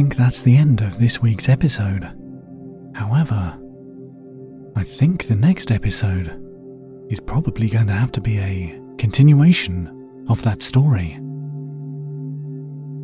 Think 0.00 0.16
that's 0.16 0.40
the 0.40 0.56
end 0.56 0.80
of 0.80 0.98
this 0.98 1.20
week's 1.20 1.50
episode. 1.50 2.04
However, 2.94 3.58
I 4.74 4.82
think 4.82 5.26
the 5.26 5.36
next 5.36 5.70
episode 5.70 6.42
is 7.10 7.20
probably 7.20 7.68
going 7.68 7.88
to 7.88 7.92
have 7.92 8.10
to 8.12 8.20
be 8.22 8.38
a 8.38 8.80
continuation 8.96 10.24
of 10.30 10.42
that 10.42 10.62
story. 10.62 11.20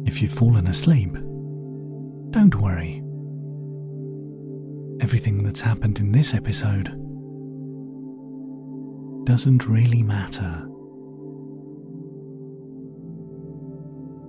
If 0.06 0.22
you've 0.22 0.32
fallen 0.32 0.68
asleep, 0.68 1.12
don't 2.30 2.54
worry. 2.54 3.02
Everything 5.02 5.42
that's 5.42 5.60
happened 5.60 5.98
in 5.98 6.12
this 6.12 6.32
episode 6.32 6.86
doesn't 9.26 9.66
really 9.66 10.02
matter. 10.02 10.66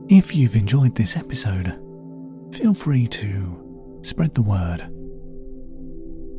If 0.09 0.35
you've 0.35 0.57
enjoyed 0.57 0.95
this 0.95 1.15
episode, 1.15 1.79
feel 2.51 2.73
free 2.73 3.07
to 3.07 3.99
spread 4.03 4.33
the 4.33 4.41
word 4.41 4.81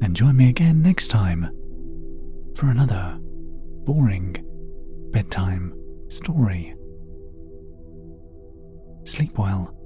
and 0.02 0.14
join 0.14 0.36
me 0.36 0.48
again 0.48 0.82
next 0.82 1.08
time 1.08 1.50
for 2.54 2.70
another 2.70 3.18
boring 3.20 4.36
bedtime 5.12 5.74
story. 6.08 6.74
Sleep 9.04 9.38
well 9.38 9.77